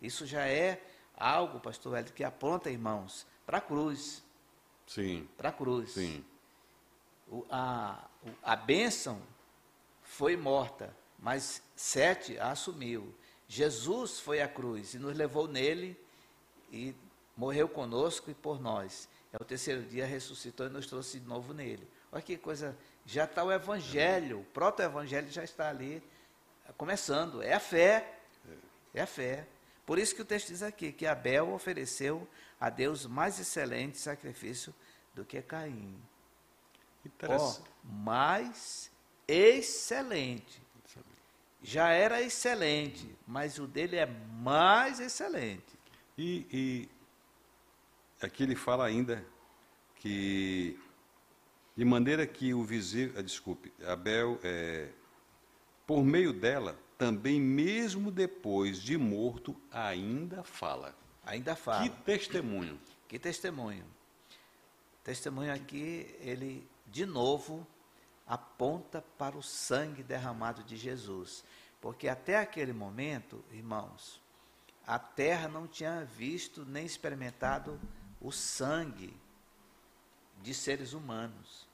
[0.00, 0.80] Isso já é
[1.18, 4.22] algo, pastor Hélio, que aponta, irmãos, para a cruz.
[4.86, 5.28] Sim.
[5.36, 5.92] Para a cruz.
[5.92, 6.24] Sim.
[7.28, 8.08] O, a,
[8.42, 9.20] a bênção
[10.02, 13.14] foi morta, mas sete a assumiu.
[13.46, 15.98] Jesus foi à cruz e nos levou nele
[16.70, 16.94] e
[17.36, 19.08] morreu conosco e por nós.
[19.32, 21.86] É o terceiro dia ressuscitou e nos trouxe de novo nele.
[22.10, 26.02] Olha que coisa, já está o evangelho, o proto-evangelho já está ali
[26.76, 27.42] começando.
[27.42, 28.18] É a fé.
[28.94, 29.46] É a fé.
[29.88, 32.28] Por isso que o texto diz aqui que Abel ofereceu
[32.60, 34.74] a Deus mais excelente sacrifício
[35.14, 35.98] do que Caim.
[37.06, 37.62] Interessante.
[37.66, 38.90] Oh, mais
[39.26, 40.60] excelente.
[41.62, 45.78] Já era excelente, mas o dele é mais excelente.
[46.18, 46.88] E, e
[48.20, 49.24] aqui ele fala ainda
[49.96, 50.78] que
[51.74, 54.90] de maneira que o vizinho, ah, desculpe, Abel, é,
[55.86, 60.94] por meio dela, também mesmo depois de morto, ainda fala.
[61.24, 61.88] Ainda fala.
[61.88, 62.78] Que testemunho.
[63.06, 63.84] Que testemunho.
[65.04, 67.66] Testemunho aqui, ele de novo
[68.26, 71.44] aponta para o sangue derramado de Jesus.
[71.80, 74.20] Porque até aquele momento, irmãos,
[74.86, 77.80] a terra não tinha visto nem experimentado
[78.20, 79.14] o sangue
[80.42, 81.68] de seres humanos.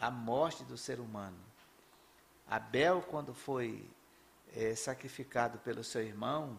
[0.00, 1.38] A morte do ser humano.
[2.48, 3.88] Abel, quando foi
[4.54, 6.58] é, sacrificado pelo seu irmão,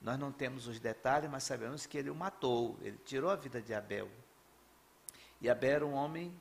[0.00, 3.60] nós não temos os detalhes, mas sabemos que ele o matou, ele tirou a vida
[3.60, 4.08] de Abel.
[5.40, 6.34] E Abel era um homem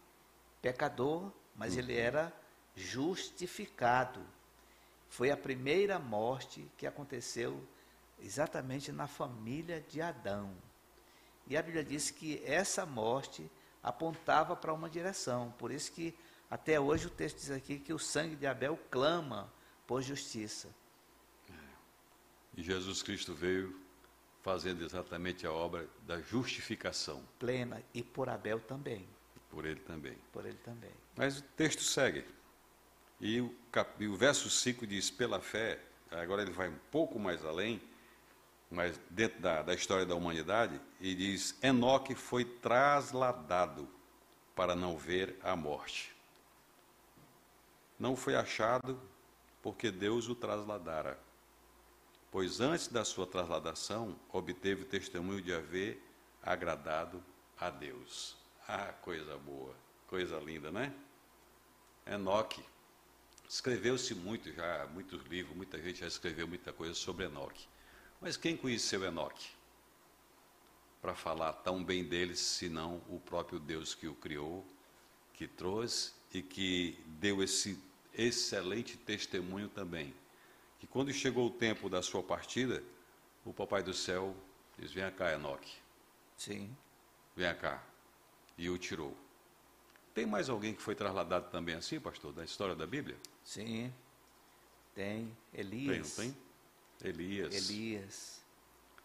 [0.62, 1.80] pecador, mas uhum.
[1.80, 2.34] ele era
[2.76, 4.22] justificado.
[5.10, 7.62] Foi a primeira morte que aconteceu
[8.20, 10.52] exatamente na família de Adão.
[11.48, 13.50] E a Bíblia diz que essa morte
[13.84, 15.54] apontava para uma direção.
[15.58, 16.18] Por isso que
[16.50, 19.52] até hoje o texto diz aqui que o sangue de Abel clama
[19.88, 20.70] por justiça.
[22.56, 23.80] E Jesus Cristo veio
[24.42, 27.24] fazendo exatamente a obra da justificação.
[27.40, 27.82] Plena.
[27.94, 29.08] E por Abel também.
[29.50, 30.18] Por ele também.
[30.32, 30.92] Por ele também.
[31.16, 32.24] Mas o texto segue.
[33.20, 35.80] E o, cap, e o verso 5 diz: pela fé,
[36.12, 37.82] agora ele vai um pouco mais além,
[38.70, 43.88] mas dentro da, da história da humanidade, e diz: Enoque foi trasladado
[44.56, 46.15] para não ver a morte.
[48.00, 49.02] Não foi achado
[49.62, 51.20] porque Deus o trasladara
[52.36, 56.04] pois antes da sua trasladação obteve o testemunho de haver
[56.44, 57.24] agradado
[57.58, 58.36] a Deus.
[58.68, 59.74] Ah, coisa boa,
[60.06, 60.94] coisa linda, né?
[62.06, 62.62] Enoque.
[63.48, 67.70] Escreveu-se muito já, muitos livros, muita gente já escreveu muita coisa sobre Enoque.
[68.20, 69.52] Mas quem conheceu Enoque?
[71.02, 74.68] Para falar tão bem dele, senão o próprio Deus que o criou,
[75.34, 77.80] que trouxe e que deu esse
[78.14, 80.14] excelente testemunho também
[80.80, 82.84] que quando chegou o tempo da sua partida,
[83.46, 84.36] o Papai do Céu
[84.78, 85.78] diz: Venha cá, Enoque.
[86.36, 86.76] Sim.
[87.36, 87.82] Venha cá.
[88.58, 89.16] E o tirou.
[90.14, 93.18] Tem mais alguém que foi trasladado também assim, pastor, da história da Bíblia?
[93.44, 93.94] Sim.
[94.94, 95.36] Tem.
[95.54, 96.16] Elias.
[96.16, 96.34] Tem, não
[97.00, 97.10] tem?
[97.10, 97.70] Elias.
[97.70, 98.42] Elias.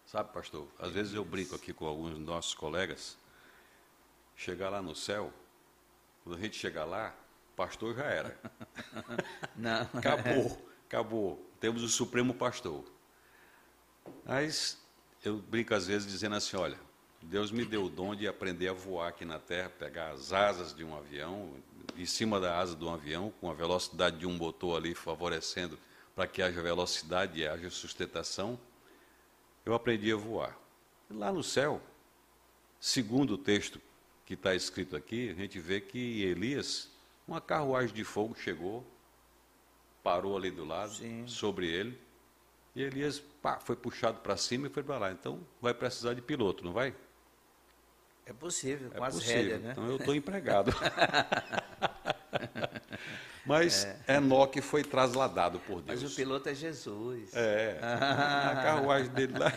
[0.05, 0.95] Sabe, pastor, às Elias.
[0.95, 3.17] vezes eu brinco aqui com alguns dos nossos colegas.
[4.35, 5.31] Chegar lá no céu,
[6.23, 7.15] quando a gente chegar lá,
[7.55, 8.39] pastor já era.
[9.55, 9.81] Não.
[9.93, 12.83] Acabou, acabou temos o Supremo Pastor.
[14.25, 14.81] Mas
[15.23, 16.77] eu brinco às vezes dizendo assim: olha,
[17.21, 20.73] Deus me deu o dom de aprender a voar aqui na terra, pegar as asas
[20.73, 21.53] de um avião,
[21.95, 25.77] em cima da asa de um avião, com a velocidade de um motor ali favorecendo
[26.15, 28.59] para que haja velocidade e haja sustentação.
[29.63, 30.57] Eu aprendi a voar.
[31.11, 31.79] E lá no céu,
[32.79, 33.79] segundo o texto
[34.25, 36.89] que está escrito aqui, a gente vê que Elias,
[37.31, 38.85] uma carruagem de fogo chegou,
[40.03, 41.25] parou ali do lado, Sim.
[41.27, 41.97] sobre ele,
[42.75, 45.11] e Elias pá, foi puxado para cima e foi para lá.
[45.11, 46.93] Então vai precisar de piloto, não vai?
[48.25, 49.35] É possível, com é as possível.
[49.35, 49.71] rédeas, né?
[49.71, 50.71] Então eu estou empregado.
[53.45, 54.17] Mas é.
[54.17, 56.01] Enoque foi trasladado por Deus.
[56.01, 57.33] Mas o piloto é Jesus.
[57.33, 57.79] É.
[57.81, 59.51] a carruagem dele lá.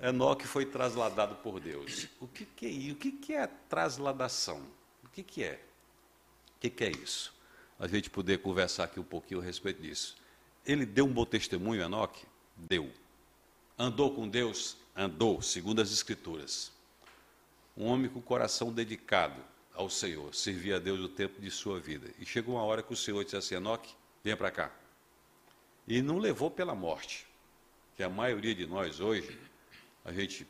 [0.00, 2.08] Enoque foi trasladado por Deus.
[2.20, 2.94] O que, que é isso?
[2.94, 4.77] O que, que é trasladação?
[5.18, 5.54] Que, que é?
[5.54, 7.34] O que, que é isso?
[7.76, 10.16] A gente poder conversar aqui um pouquinho a respeito disso.
[10.64, 12.24] Ele deu um bom testemunho, Enoque?
[12.56, 12.88] Deu.
[13.76, 14.76] Andou com Deus?
[14.94, 16.70] Andou, segundo as Escrituras.
[17.76, 19.42] Um homem com coração dedicado
[19.74, 22.08] ao Senhor, servia a Deus o tempo de sua vida.
[22.20, 24.72] E chegou uma hora que o Senhor disse assim: Enoque, venha para cá.
[25.88, 27.26] E não levou pela morte,
[27.96, 29.36] que a maioria de nós hoje,
[30.04, 30.46] a gente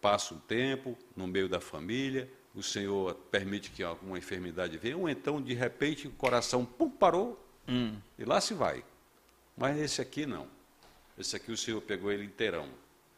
[0.00, 5.08] passa um tempo no meio da família, o Senhor permite que alguma enfermidade venha, ou
[5.08, 7.98] então, de repente, o coração pum, parou hum.
[8.18, 8.84] e lá se vai.
[9.56, 10.48] Mas esse aqui não.
[11.16, 12.68] Esse aqui o Senhor pegou ele inteirão,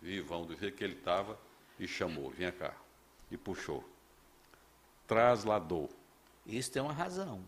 [0.01, 1.39] vivão, do jeito que ele estava,
[1.79, 2.75] e chamou, vinha cá,
[3.31, 3.85] e puxou.
[5.07, 5.91] Trasladou.
[6.47, 7.45] Isso tem uma razão.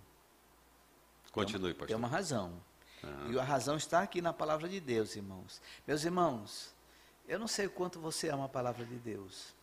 [1.31, 1.88] Continue, pastor.
[1.88, 2.61] Tem uma razão.
[3.03, 3.29] Ah.
[3.31, 5.61] E a razão está aqui na palavra de Deus, irmãos.
[5.87, 6.75] Meus irmãos,
[7.29, 9.55] eu não sei o quanto você ama a palavra de Deus,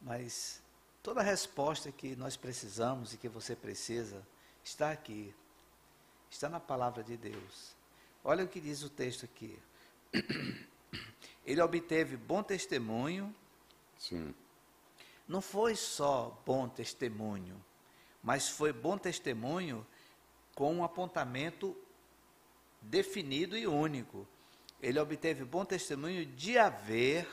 [0.00, 0.61] mas
[1.02, 4.26] toda a resposta que nós precisamos e que você precisa
[4.64, 5.34] está aqui.
[6.30, 7.74] Está na palavra de Deus.
[8.24, 9.58] Olha o que diz o texto aqui.
[11.44, 13.34] Ele obteve bom testemunho.
[13.98, 14.34] Sim.
[15.28, 17.62] Não foi só bom testemunho,
[18.22, 19.86] mas foi bom testemunho
[20.54, 21.76] com um apontamento
[22.80, 24.26] definido e único
[24.82, 27.28] ele obteve bom testemunho de haver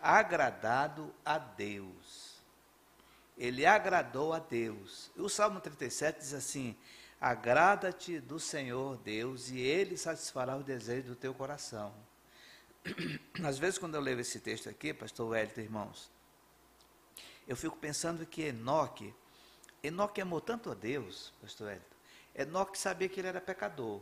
[0.00, 2.35] agradado a Deus.
[3.36, 5.10] Ele agradou a Deus.
[5.16, 6.76] O Salmo 37 diz assim:
[7.20, 11.94] Agrada-te do Senhor Deus, e Ele satisfará os desejos do teu coração.
[13.44, 16.10] Às vezes, quando eu leio esse texto aqui, pastor Wellington, irmãos,
[17.46, 19.14] eu fico pensando que Enoque,
[19.82, 21.96] Enoque amou tanto a Deus, pastor Wellington,
[22.34, 24.00] Enoque sabia que ele era pecador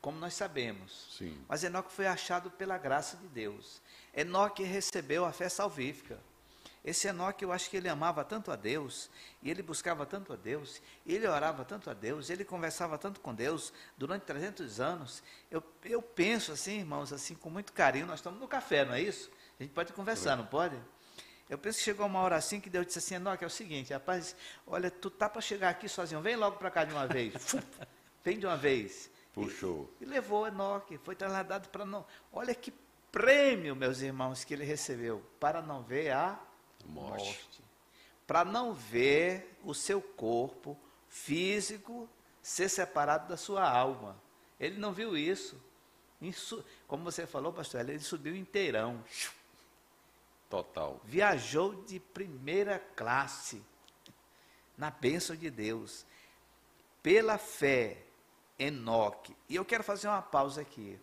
[0.00, 1.14] como nós sabemos.
[1.18, 1.38] Sim.
[1.48, 3.82] Mas Enoque foi achado pela graça de Deus.
[4.14, 6.18] Enoque recebeu a fé salvífica.
[6.84, 9.10] Esse Enoque, eu acho que ele amava tanto a Deus,
[9.42, 13.34] e ele buscava tanto a Deus, ele orava tanto a Deus, ele conversava tanto com
[13.34, 15.22] Deus durante 300 anos.
[15.50, 19.02] Eu, eu penso assim, irmãos, assim, com muito carinho, nós estamos no café, não é
[19.02, 19.30] isso?
[19.58, 20.76] A gente pode conversar, não pode?
[21.50, 23.92] Eu penso que chegou uma hora assim que Deus disse assim, Enoque, é o seguinte,
[23.92, 24.34] rapaz,
[24.66, 27.34] olha, tu tá para chegar aqui sozinho, vem logo para cá de uma vez.
[28.24, 29.10] vem de uma vez.
[29.34, 29.92] Puxou.
[30.00, 32.06] E, e levou Enoque, foi trasladado para não.
[32.32, 32.72] Olha que
[33.12, 36.40] prêmio, meus irmãos, que ele recebeu, para não ver a
[36.86, 37.24] morte.
[37.24, 37.64] morte.
[38.26, 42.08] Para não ver o seu corpo físico
[42.42, 44.20] ser separado da sua alma.
[44.58, 45.60] Ele não viu isso.
[46.20, 49.02] isso como você falou, pastor, ele subiu inteirão.
[50.48, 51.00] Total.
[51.04, 53.62] Viajou de primeira classe
[54.76, 56.04] na bênção de Deus.
[57.02, 58.02] Pela fé,
[58.58, 59.34] Enoque.
[59.48, 60.98] E eu quero fazer uma pausa aqui.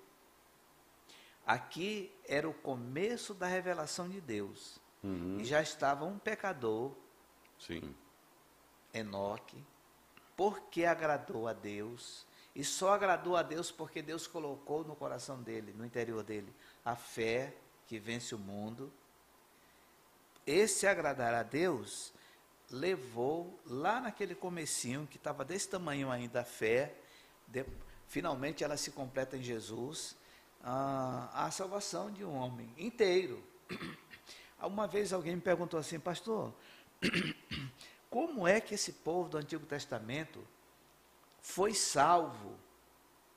[1.46, 4.80] Aqui era o começo da revelação de Deus.
[5.04, 5.38] Uhum.
[5.40, 6.92] E já estava um pecador,
[7.60, 7.96] Sim.
[8.94, 9.64] Enoque,
[10.36, 12.26] porque agradou a Deus.
[12.56, 16.96] E só agradou a Deus porque Deus colocou no coração dele, no interior dele, a
[16.96, 17.54] fé
[17.86, 18.92] que vence o mundo.
[20.46, 22.14] Esse agradar a Deus
[22.70, 26.96] levou lá naquele comecinho que estava desse tamanho ainda a fé,
[27.48, 27.66] de,
[28.08, 30.16] finalmente ela se completa em Jesus,
[30.64, 33.44] a, a salvação de um homem inteiro.
[34.62, 36.54] Uma vez alguém me perguntou assim, pastor,
[38.10, 40.40] como é que esse povo do Antigo Testamento
[41.42, 42.56] foi salvo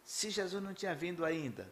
[0.03, 1.71] se Jesus não tinha vindo ainda?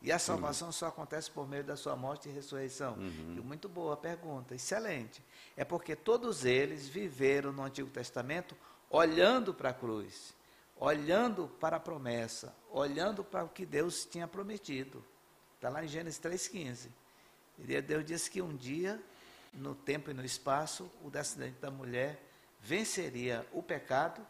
[0.00, 0.72] E a salvação uhum.
[0.72, 2.94] só acontece por meio da sua morte e ressurreição.
[2.94, 3.42] Uhum.
[3.44, 5.22] Muito boa pergunta, excelente.
[5.56, 8.56] É porque todos eles viveram no Antigo Testamento
[8.88, 10.32] olhando para a cruz
[10.80, 15.04] olhando para a promessa, olhando para o que Deus tinha prometido.
[15.56, 16.88] Está lá em Gênesis 3,15.
[17.58, 19.00] Deus disse que um dia,
[19.52, 22.22] no tempo e no espaço, o descendente da mulher
[22.60, 24.24] venceria o pecado,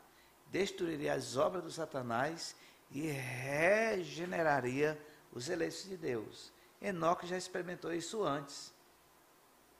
[0.51, 2.57] destruiria as obras do Satanás
[2.91, 4.99] e regeneraria
[5.33, 6.53] os eleitos de Deus.
[6.81, 8.73] Enoque já experimentou isso antes.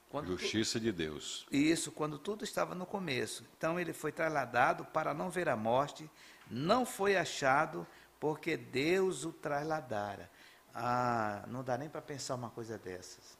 [0.09, 0.83] Quando Justiça tu...
[0.83, 1.47] de Deus.
[1.51, 3.45] Isso, quando tudo estava no começo.
[3.57, 6.09] Então ele foi trasladado para não ver a morte,
[6.49, 7.85] não foi achado
[8.19, 10.29] porque Deus o trasladara.
[10.73, 13.38] Ah, não dá nem para pensar uma coisa dessas.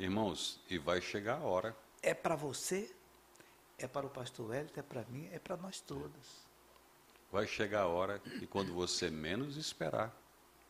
[0.00, 1.76] Irmãos, e vai chegar a hora.
[2.02, 2.90] É para você,
[3.76, 6.40] é para o pastor Hélio, é para mim, é para nós todos.
[7.30, 10.10] Vai chegar a hora e quando você menos esperar,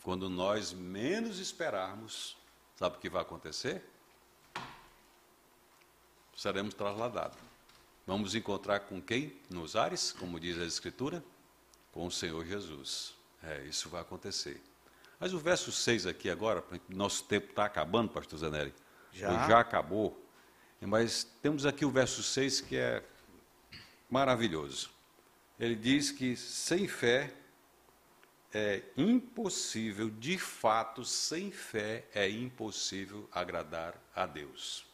[0.02, 2.36] quando nós menos esperarmos,
[2.74, 3.88] sabe o que vai acontecer?
[6.36, 7.38] Seremos trasladados.
[8.08, 9.38] Vamos encontrar com quem?
[9.48, 11.22] Nos ares, como diz a Escritura?
[11.92, 13.14] Com o Senhor Jesus.
[13.44, 14.60] É, isso vai acontecer.
[15.20, 18.74] Mas o verso 6 aqui agora, nosso tempo está acabando, pastor Zanelli.
[19.12, 19.48] Já?
[19.48, 20.18] já acabou.
[20.80, 23.02] Mas temos aqui o verso 6 que é
[24.08, 24.90] maravilhoso.
[25.58, 27.32] Ele diz que sem fé
[28.52, 34.86] é impossível, de fato, sem fé é impossível agradar a Deus.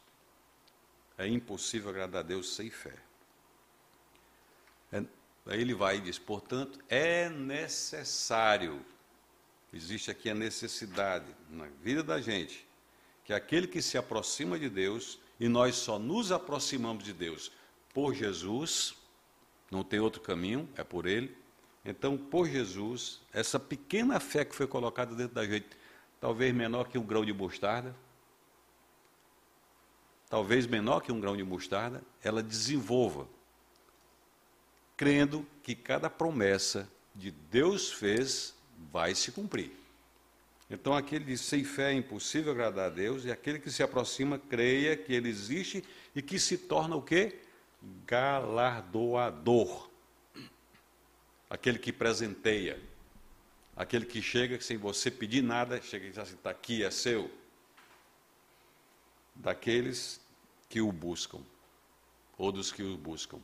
[1.16, 2.94] É impossível agradar a Deus sem fé.
[4.92, 4.98] É,
[5.46, 8.84] aí ele vai e diz: portanto, é necessário,
[9.72, 12.65] existe aqui a necessidade na vida da gente,
[13.26, 17.50] que aquele que se aproxima de Deus, e nós só nos aproximamos de Deus
[17.92, 18.94] por Jesus,
[19.68, 21.36] não tem outro caminho, é por Ele.
[21.84, 25.66] Então, por Jesus, essa pequena fé que foi colocada dentro da gente,
[26.20, 27.94] talvez menor que um grão de mostarda,
[30.30, 33.26] talvez menor que um grão de mostarda, ela desenvolva,
[34.96, 38.54] crendo que cada promessa de Deus fez
[38.92, 39.85] vai se cumprir.
[40.68, 44.38] Então, aquele diz: sem fé é impossível agradar a Deus, e aquele que se aproxima,
[44.38, 47.40] creia que ele existe e que se torna o quê?
[48.06, 49.88] Galardoador.
[51.48, 52.80] Aquele que presenteia.
[53.76, 57.30] Aquele que chega sem você pedir nada, chega e diz assim: está aqui, é seu
[59.34, 60.20] daqueles
[60.68, 61.40] que o buscam,
[62.38, 63.38] ou dos que o buscam.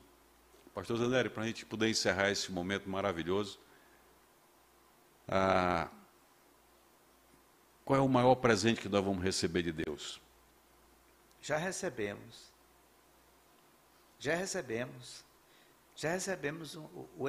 [0.74, 3.60] Pastor Zanderi, para a gente poder encerrar esse momento maravilhoso,
[5.28, 5.90] ah,
[7.84, 10.20] qual é o maior presente que nós vamos receber de Deus?
[11.40, 12.52] Já recebemos.
[14.18, 15.24] Já recebemos.
[15.96, 16.82] Já recebemos o,
[17.18, 17.28] o,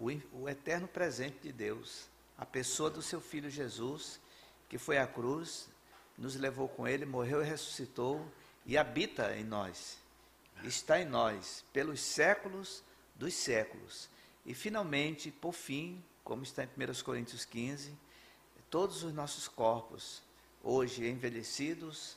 [0.00, 2.08] o, o eterno presente de Deus.
[2.38, 4.18] A pessoa do seu Filho Jesus,
[4.68, 5.68] que foi à cruz,
[6.16, 8.26] nos levou com ele, morreu e ressuscitou
[8.64, 9.98] e habita em nós.
[10.64, 12.82] Está em nós pelos séculos
[13.14, 14.08] dos séculos.
[14.44, 17.94] E finalmente, por fim, como está em 1 Coríntios 15,
[18.72, 20.22] todos os nossos corpos,
[20.64, 22.16] hoje envelhecidos,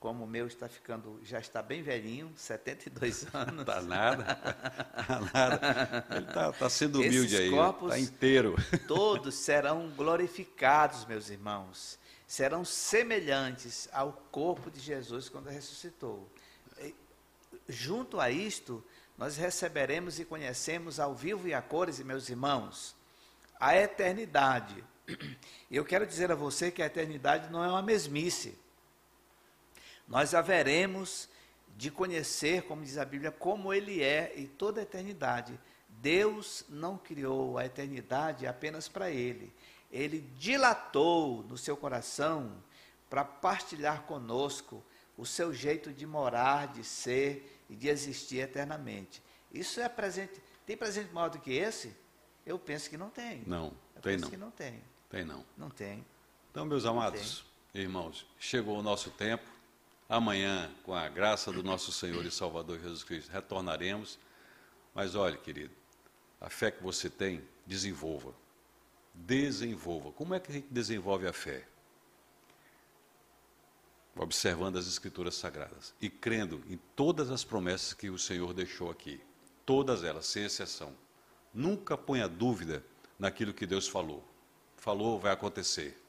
[0.00, 3.60] como o meu está ficando, já está bem velhinho, 72 anos.
[3.60, 4.34] Está nada,
[5.06, 6.06] tá nada.
[6.10, 8.56] Ele está tá sendo humilde Esses aí, está inteiro.
[8.86, 16.28] Todos serão glorificados, meus irmãos serão semelhantes ao corpo de Jesus quando ressuscitou.
[16.80, 16.92] E,
[17.68, 18.82] junto a isto,
[19.16, 22.96] nós receberemos e conhecemos ao vivo e a cores, meus irmãos,
[23.60, 24.84] a eternidade.
[25.70, 28.58] Eu quero dizer a você que a eternidade não é uma mesmice.
[30.06, 31.28] Nós haveremos
[31.76, 35.58] de conhecer, como diz a Bíblia, como Ele é e toda a eternidade.
[35.88, 39.52] Deus não criou a eternidade apenas para Ele
[39.90, 42.52] ele dilatou no seu coração
[43.08, 44.84] para partilhar conosco
[45.16, 49.22] o seu jeito de morar, de ser e de existir eternamente.
[49.52, 50.40] Isso é presente.
[50.66, 51.96] Tem presente maior do que esse?
[52.44, 53.42] Eu penso que não tem.
[53.46, 54.30] Não, Eu tem penso não.
[54.30, 54.82] que não tem.
[55.08, 55.44] Tem não.
[55.56, 56.04] Não tem.
[56.50, 57.44] Então, meus amados
[57.74, 59.44] irmãos, chegou o nosso tempo.
[60.08, 64.18] Amanhã, com a graça do nosso Senhor e Salvador Jesus Cristo, retornaremos.
[64.94, 65.74] Mas olhe, querido,
[66.40, 68.32] a fé que você tem, desenvolva
[69.24, 70.12] desenvolva.
[70.12, 71.66] Como é que a gente desenvolve a fé?
[74.14, 79.20] Observando as Escrituras Sagradas e crendo em todas as promessas que o Senhor deixou aqui.
[79.64, 80.94] Todas elas, sem exceção.
[81.52, 82.84] Nunca ponha dúvida
[83.18, 84.24] naquilo que Deus falou.
[84.86, 86.00] Falou, vai acontecer.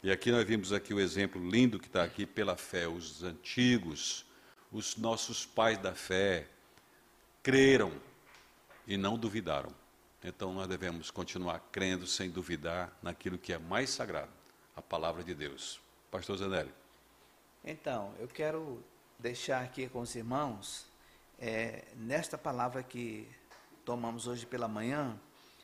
[0.00, 2.86] E aqui nós vimos aqui o exemplo lindo que está aqui pela fé.
[2.86, 4.24] Os antigos,
[4.70, 6.46] os nossos pais da fé,
[7.42, 7.92] creram
[8.86, 9.72] e não duvidaram.
[10.22, 14.30] Então nós devemos continuar crendo sem duvidar naquilo que é mais sagrado,
[14.76, 15.80] a palavra de Deus.
[16.08, 16.72] Pastor Zanelli.
[17.64, 18.84] Então, eu quero
[19.18, 20.86] deixar aqui com os irmãos,
[21.40, 23.28] é, nesta palavra que
[23.84, 25.20] tomamos hoje pela manhã,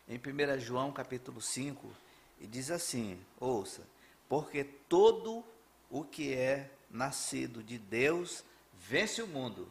[0.09, 2.03] em 1 João capítulo 5,
[2.43, 3.82] e diz assim: ouça,
[4.28, 5.45] porque todo
[5.88, 9.70] o que é nascido de Deus vence o mundo.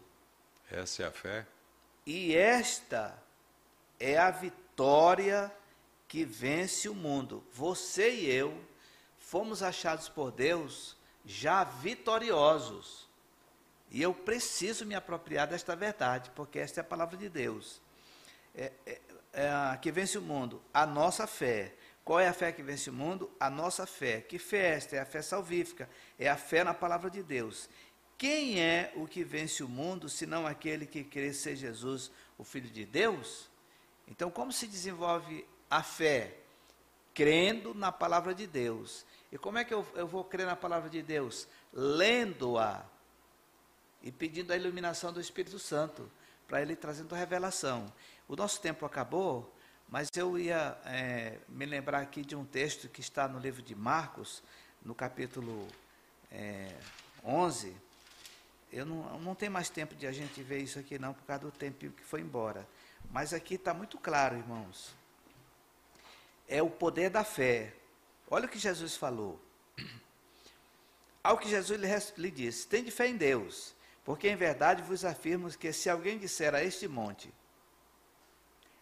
[0.71, 1.45] Essa é a fé.
[2.05, 3.21] E esta
[3.99, 5.51] é a vitória
[6.07, 7.43] que vence o mundo.
[7.53, 8.57] Você e eu
[9.19, 10.95] fomos achados por Deus
[11.25, 13.07] já vitoriosos.
[13.89, 17.81] E eu preciso me apropriar desta verdade, porque esta é a palavra de Deus.
[18.55, 19.01] É, é,
[19.33, 20.61] é a que vence o mundo?
[20.73, 21.75] A nossa fé.
[22.03, 23.31] Qual é a fé que vence o mundo?
[23.39, 24.21] A nossa fé.
[24.21, 24.95] Que fé é esta?
[24.95, 25.89] É a fé salvífica.
[26.17, 27.69] É a fé na palavra de Deus.
[28.17, 32.69] Quem é o que vence o mundo, senão aquele que crê ser Jesus, o Filho
[32.69, 33.49] de Deus?
[34.07, 36.37] Então, como se desenvolve a fé?
[37.13, 39.05] Crendo na palavra de Deus.
[39.31, 41.47] E como é que eu, eu vou crer na palavra de Deus?
[41.73, 42.85] Lendo-a
[44.03, 46.11] e pedindo a iluminação do Espírito Santo,
[46.47, 47.91] para ele trazendo revelação.
[48.27, 49.55] O nosso tempo acabou,
[49.91, 53.75] mas eu ia é, me lembrar aqui de um texto que está no livro de
[53.75, 54.41] Marcos,
[54.83, 55.67] no capítulo
[56.31, 56.73] é,
[57.25, 57.75] 11,
[58.71, 61.43] eu não, não tem mais tempo de a gente ver isso aqui não, por causa
[61.43, 62.65] do tempo que foi embora.
[63.11, 64.95] Mas aqui está muito claro, irmãos.
[66.47, 67.73] É o poder da fé.
[68.29, 69.41] Olha o que Jesus falou.
[71.21, 71.77] Ao que Jesus
[72.17, 73.75] lhe, disse: Tem de fé em Deus,
[74.05, 77.31] porque em verdade vos afirmo que se alguém disser a este monte: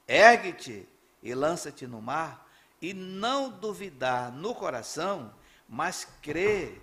[0.07, 0.87] Ergue-te
[1.21, 2.49] e lança-te no mar,
[2.81, 5.33] e não duvidar no coração,
[5.67, 6.81] mas crer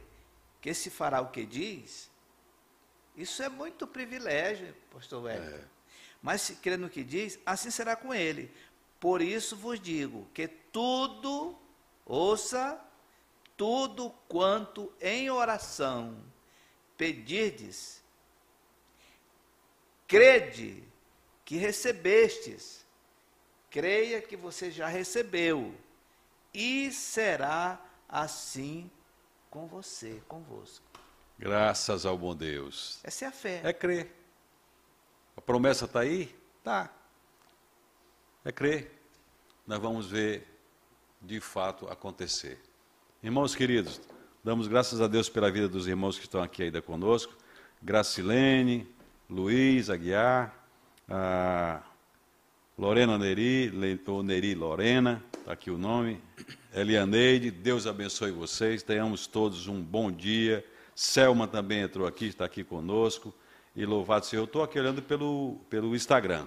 [0.61, 2.11] que se fará o que diz,
[3.17, 5.57] isso é muito privilégio, pastor Wellington.
[5.57, 5.65] É.
[6.23, 8.53] Mas se crer no que diz, assim será com ele.
[9.01, 11.59] Por isso vos digo que tudo,
[12.05, 12.81] ouça,
[13.57, 16.23] tudo quanto em oração
[16.97, 18.03] pedirdes,
[20.07, 20.83] crede
[21.45, 22.86] que recebestes,
[23.77, 25.75] creia que você já recebeu,
[26.55, 28.91] e será assim
[29.51, 30.83] com você, convosco.
[31.39, 32.99] Graças ao bom Deus.
[33.05, 33.61] Essa é a fé.
[33.63, 34.11] É crer.
[35.37, 36.35] A promessa está aí?
[36.65, 36.91] Tá.
[38.47, 38.91] É crer.
[39.67, 40.49] Nós vamos ver
[41.21, 42.59] de fato acontecer.
[43.23, 44.01] Irmãos queridos,
[44.43, 47.37] damos graças a Deus pela vida dos irmãos que estão aqui ainda conosco.
[47.83, 48.91] Gracilene,
[49.29, 50.67] Luiz Aguiar,
[52.79, 53.73] Lorena Neri,
[54.07, 56.21] ou Neri Lorena, está aqui o nome.
[56.75, 60.63] Elianeide, Deus abençoe vocês, tenhamos todos um bom dia.
[60.95, 63.35] Selma também entrou aqui, está aqui conosco.
[63.75, 66.47] E louvado seja, eu estou aqui olhando pelo, pelo Instagram.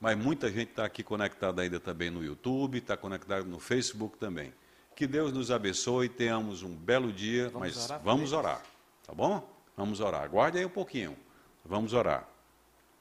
[0.00, 4.52] Mas muita gente está aqui conectada ainda também no YouTube, está conectada no Facebook também.
[4.96, 8.62] Que Deus nos abençoe, tenhamos um belo dia, vamos mas orar vamos orar,
[9.06, 9.48] tá bom?
[9.76, 10.24] Vamos orar.
[10.24, 11.16] Aguarde aí um pouquinho.
[11.64, 12.28] Vamos orar.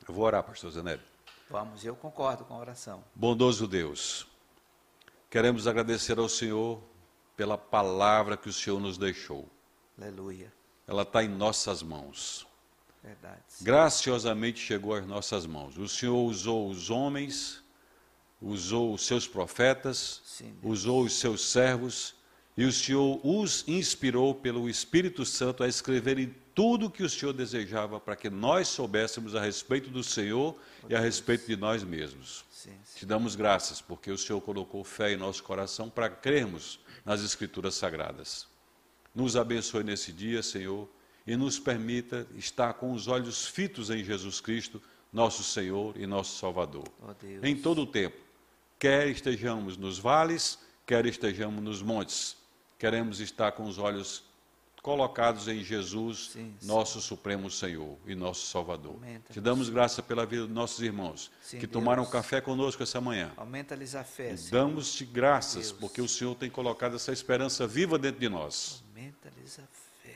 [0.07, 1.10] Eu vou orar, pastor Zenébio.
[1.51, 3.03] Vamos, eu concordo com a oração.
[3.13, 4.25] Bondoso Deus,
[5.29, 6.81] queremos agradecer ao Senhor
[7.35, 9.49] pela palavra que o Senhor nos deixou.
[9.99, 10.53] Aleluia.
[10.87, 12.47] Ela está em nossas mãos.
[13.03, 13.41] Verdade.
[13.61, 15.77] Graciosamente chegou às nossas mãos.
[15.77, 17.61] O Senhor usou os homens,
[18.41, 22.15] usou os seus profetas, Sim, usou os seus servos,
[22.55, 27.33] e o Senhor os inspirou pelo Espírito Santo a escreverem tudo o que o Senhor
[27.33, 30.55] desejava para que nós soubéssemos a respeito do Senhor
[30.89, 32.45] e a respeito de nós mesmos.
[32.51, 32.99] Sim, sim.
[32.99, 37.75] Te damos graças porque o Senhor colocou fé em nosso coração para crermos nas Escrituras
[37.75, 38.47] Sagradas.
[39.13, 40.87] Nos abençoe nesse dia, Senhor,
[41.25, 44.81] e nos permita estar com os olhos fitos em Jesus Cristo,
[45.11, 46.85] nosso Senhor e nosso Salvador.
[47.01, 48.17] Oh, em todo o tempo,
[48.79, 52.37] quer estejamos nos vales, quer estejamos nos montes,
[52.79, 54.23] queremos estar com os olhos
[54.81, 57.07] colocados em Jesus, sim, nosso sim.
[57.07, 58.93] Supremo Senhor e nosso Salvador.
[58.93, 61.73] Aumenta, Te damos graça pela vida dos nossos irmãos sim, que Deus.
[61.73, 63.31] tomaram café conosco essa manhã.
[63.37, 64.35] Aumenta-lhes a fé.
[64.49, 65.79] Damos-te graças Deus.
[65.79, 68.83] porque o Senhor tem colocado essa esperança viva dentro de nós.
[68.89, 69.63] Aumenta-lhes a
[70.03, 70.15] fé.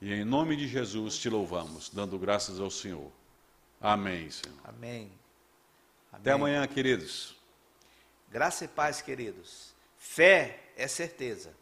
[0.00, 3.10] E em nome de Jesus te louvamos, dando graças ao Senhor.
[3.80, 4.56] Amém, Senhor.
[4.64, 5.12] Amém.
[6.12, 7.36] Até amanhã, queridos.
[8.30, 9.72] Graça e paz, queridos.
[9.96, 11.52] Fé é certeza.